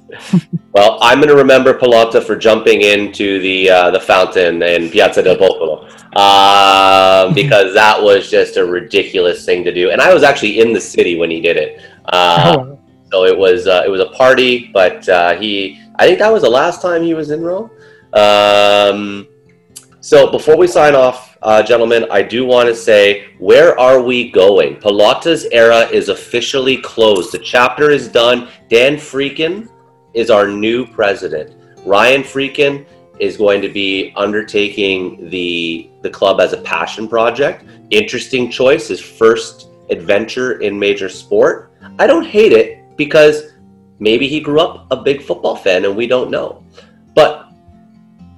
[0.72, 5.22] Well, I'm going to remember Pallotta for jumping into the uh, the fountain in Piazza
[5.22, 5.69] del Popolo
[6.16, 9.91] um, because that was just a ridiculous thing to do.
[9.91, 12.76] And I was actually in the city when he did it, uh,
[13.12, 14.70] so it was uh, it was a party.
[14.72, 17.70] But uh, he, I think that was the last time he was in Rome.
[18.12, 19.28] Um,
[20.01, 24.30] so before we sign off, uh, gentlemen, I do want to say, where are we
[24.30, 24.76] going?
[24.76, 27.32] Pallotta's era is officially closed.
[27.32, 28.49] The chapter is done.
[28.68, 29.68] Dan Friedkin
[30.14, 31.55] is our new president.
[31.84, 32.86] Ryan Friedkin
[33.20, 37.64] is going to be undertaking the the club as a passion project.
[37.90, 41.72] Interesting choice, his first adventure in major sport.
[41.98, 43.52] I don't hate it because
[43.98, 46.64] maybe he grew up a big football fan and we don't know.
[47.14, 47.50] But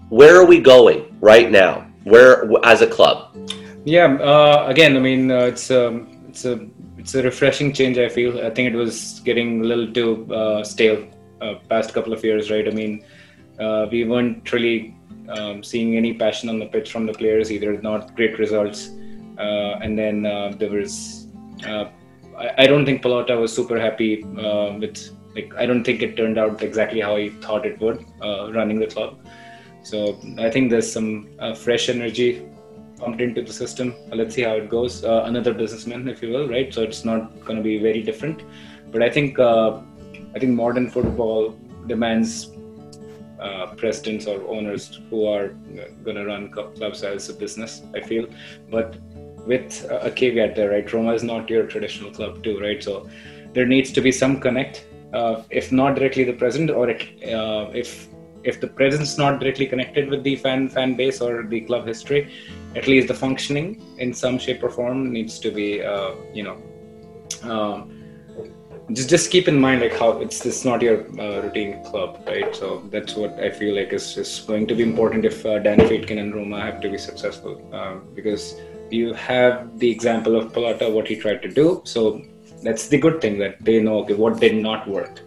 [0.08, 1.86] where are we going right now?
[2.04, 3.36] Where as a club?
[3.84, 4.14] Yeah.
[4.14, 6.66] Uh, again, I mean, uh, it's um, it's a
[6.98, 7.98] it's a refreshing change.
[7.98, 8.44] I feel.
[8.44, 11.06] I think it was getting a little too uh, stale
[11.40, 12.66] uh, past couple of years, right?
[12.66, 13.04] I mean,
[13.58, 14.96] uh, we weren't really
[15.28, 17.80] um, seeing any passion on the pitch from the players either.
[17.80, 18.90] Not great results,
[19.38, 21.26] uh, and then uh, there was.
[21.66, 21.86] Uh,
[22.36, 25.10] I, I don't think Pallotta was super happy uh, with.
[25.34, 28.78] Like, I don't think it turned out exactly how he thought it would uh, running
[28.78, 29.26] the club.
[29.82, 32.46] So I think there's some fresh energy
[32.98, 33.94] pumped into the system.
[34.12, 35.02] Let's see how it goes.
[35.04, 36.72] Another businessman, if you will, right?
[36.72, 38.42] So it's not going to be very different.
[38.92, 42.50] But I think I think modern football demands
[43.46, 45.48] uh, presidents or owners who are
[46.04, 47.82] going to run clubs as a business.
[47.94, 48.26] I feel,
[48.70, 48.96] but
[49.46, 50.92] with a a caveat there, right?
[50.92, 52.82] Roma is not your traditional club, too, right?
[52.82, 53.08] So
[53.54, 58.08] there needs to be some connect, uh, if not directly the president, or uh, if
[58.44, 62.32] if the president's not directly connected with the fan fan base or the club history,
[62.74, 66.56] at least the functioning in some shape or form needs to be, uh, you know.
[67.42, 68.01] Um,
[68.94, 72.54] just just keep in mind like how it's it's not your uh, routine club right?
[72.54, 75.78] So that's what i feel like is, is going to be important if uh, dan
[75.78, 78.44] Friedkin and roma have to be successful um, because
[78.92, 81.80] you have the example of Pallotta, what he tried to do.
[81.84, 82.22] So
[82.62, 85.20] that's the good thing that they know okay, what did not work.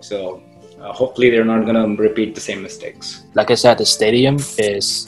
[0.00, 0.42] So
[0.80, 3.24] uh, hopefully they're not going to repeat the same mistakes.
[3.34, 5.06] Like I said, the stadium is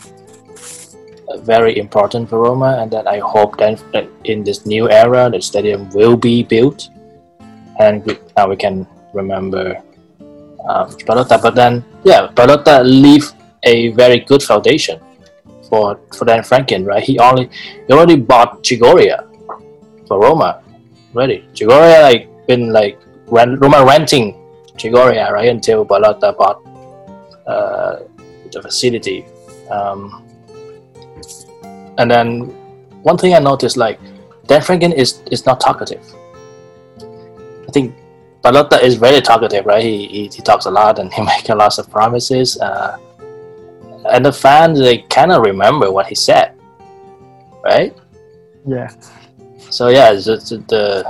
[1.29, 5.43] uh, very important for Roma, and that I hope that in this new era, the
[5.43, 6.89] stadium will be built,
[7.79, 9.83] and we, now we can remember
[10.69, 10.91] um.
[11.07, 15.01] But then, yeah, Pallotta leave a very good foundation
[15.69, 17.03] for for Dan Friedkin, right?
[17.03, 17.51] He only
[17.87, 19.25] he already bought Trigoria
[20.07, 20.63] for Roma,
[21.15, 21.45] ready.
[21.55, 24.35] Trigoria like been like when Roma renting
[24.77, 26.63] Trigoria right until Pallotta bought
[27.47, 28.01] uh,
[28.53, 29.25] the facility.
[29.71, 30.25] Um,
[31.99, 32.47] and then
[33.03, 34.01] one thing I noticed, like
[34.47, 36.03] Dan Friedkin is is not talkative.
[37.69, 37.95] I think
[38.43, 39.83] Pallotta is very talkative, right?
[39.83, 42.59] He, he, he talks a lot and he makes lots of promises.
[42.59, 42.99] Uh,
[44.11, 46.55] and the fans they kind of remember what he said,
[47.65, 47.95] right?
[48.67, 48.89] Yeah.
[49.71, 51.05] So yeah, it's just the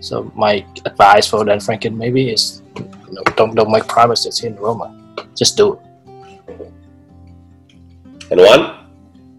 [0.00, 4.54] so my advice for Dan Friedkin maybe is you know, don't don't make promises in
[4.56, 4.94] Roma,
[5.34, 5.80] just do it.
[8.30, 8.86] And one?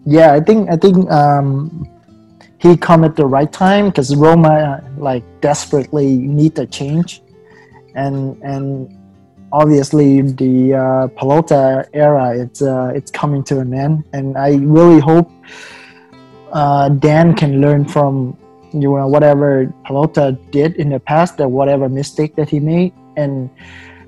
[0.04, 1.88] Yeah, I think I think um,
[2.58, 7.22] he come at the right time because Roma like desperately need a change,
[7.94, 8.94] and and
[9.52, 15.00] obviously the uh, Pallotta era it's uh, it's coming to an end, and I really
[15.00, 15.30] hope
[16.52, 18.36] uh, Dan can learn from
[18.72, 23.50] you know whatever Pallotta did in the past, that whatever mistake that he made, and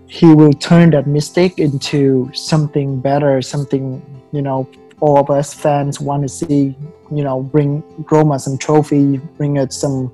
[0.06, 4.68] he will turn that mistake into something better, something you know
[5.00, 6.76] all of us fans want to see.
[7.10, 10.12] You know, bring Roma some trophy, bring us some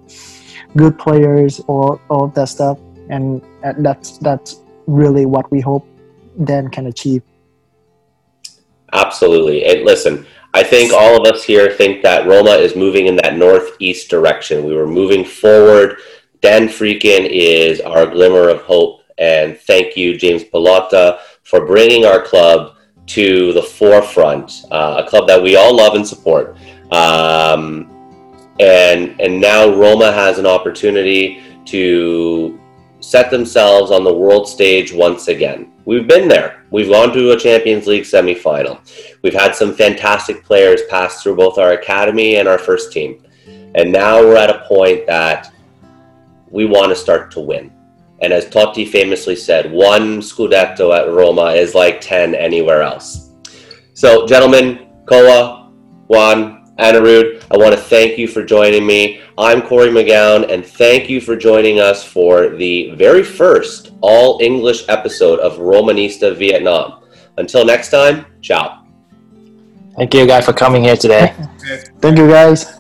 [0.77, 2.79] good players, or all that stuff,
[3.11, 3.43] and
[3.79, 5.87] that's that's really what we hope
[6.45, 7.23] Dan can achieve.
[8.93, 9.65] Absolutely.
[9.65, 13.37] And listen, I think all of us here think that Roma is moving in that
[13.37, 14.65] northeast direction.
[14.65, 15.99] We were moving forward.
[16.41, 19.03] Dan Friedkin is our glimmer of hope.
[19.19, 22.76] And thank you, James Pallotta, for bringing our club
[23.07, 26.57] to the forefront, uh, a club that we all love and support.
[26.91, 27.91] Um,
[28.59, 32.59] and and now Roma has an opportunity to
[33.01, 35.73] set themselves on the world stage once again.
[35.85, 36.65] We've been there.
[36.71, 38.81] We've gone to a Champions League semifinal.
[39.23, 43.23] We've had some fantastic players pass through both our academy and our first team.
[43.75, 45.53] And now we're at a point that
[46.51, 47.71] we want to start to win.
[48.23, 53.31] And as Totti famously said, one Scudetto at Roma is like 10 anywhere else.
[53.95, 55.71] So, gentlemen, Koa,
[56.09, 59.21] Juan, Anirudh, I want to thank you for joining me.
[59.39, 64.85] I'm Corey McGowan, and thank you for joining us for the very first all English
[64.89, 67.03] episode of Romanista Vietnam.
[67.39, 68.85] Until next time, ciao.
[69.97, 71.35] Thank you guys for coming here today.
[72.01, 72.76] Thank you guys.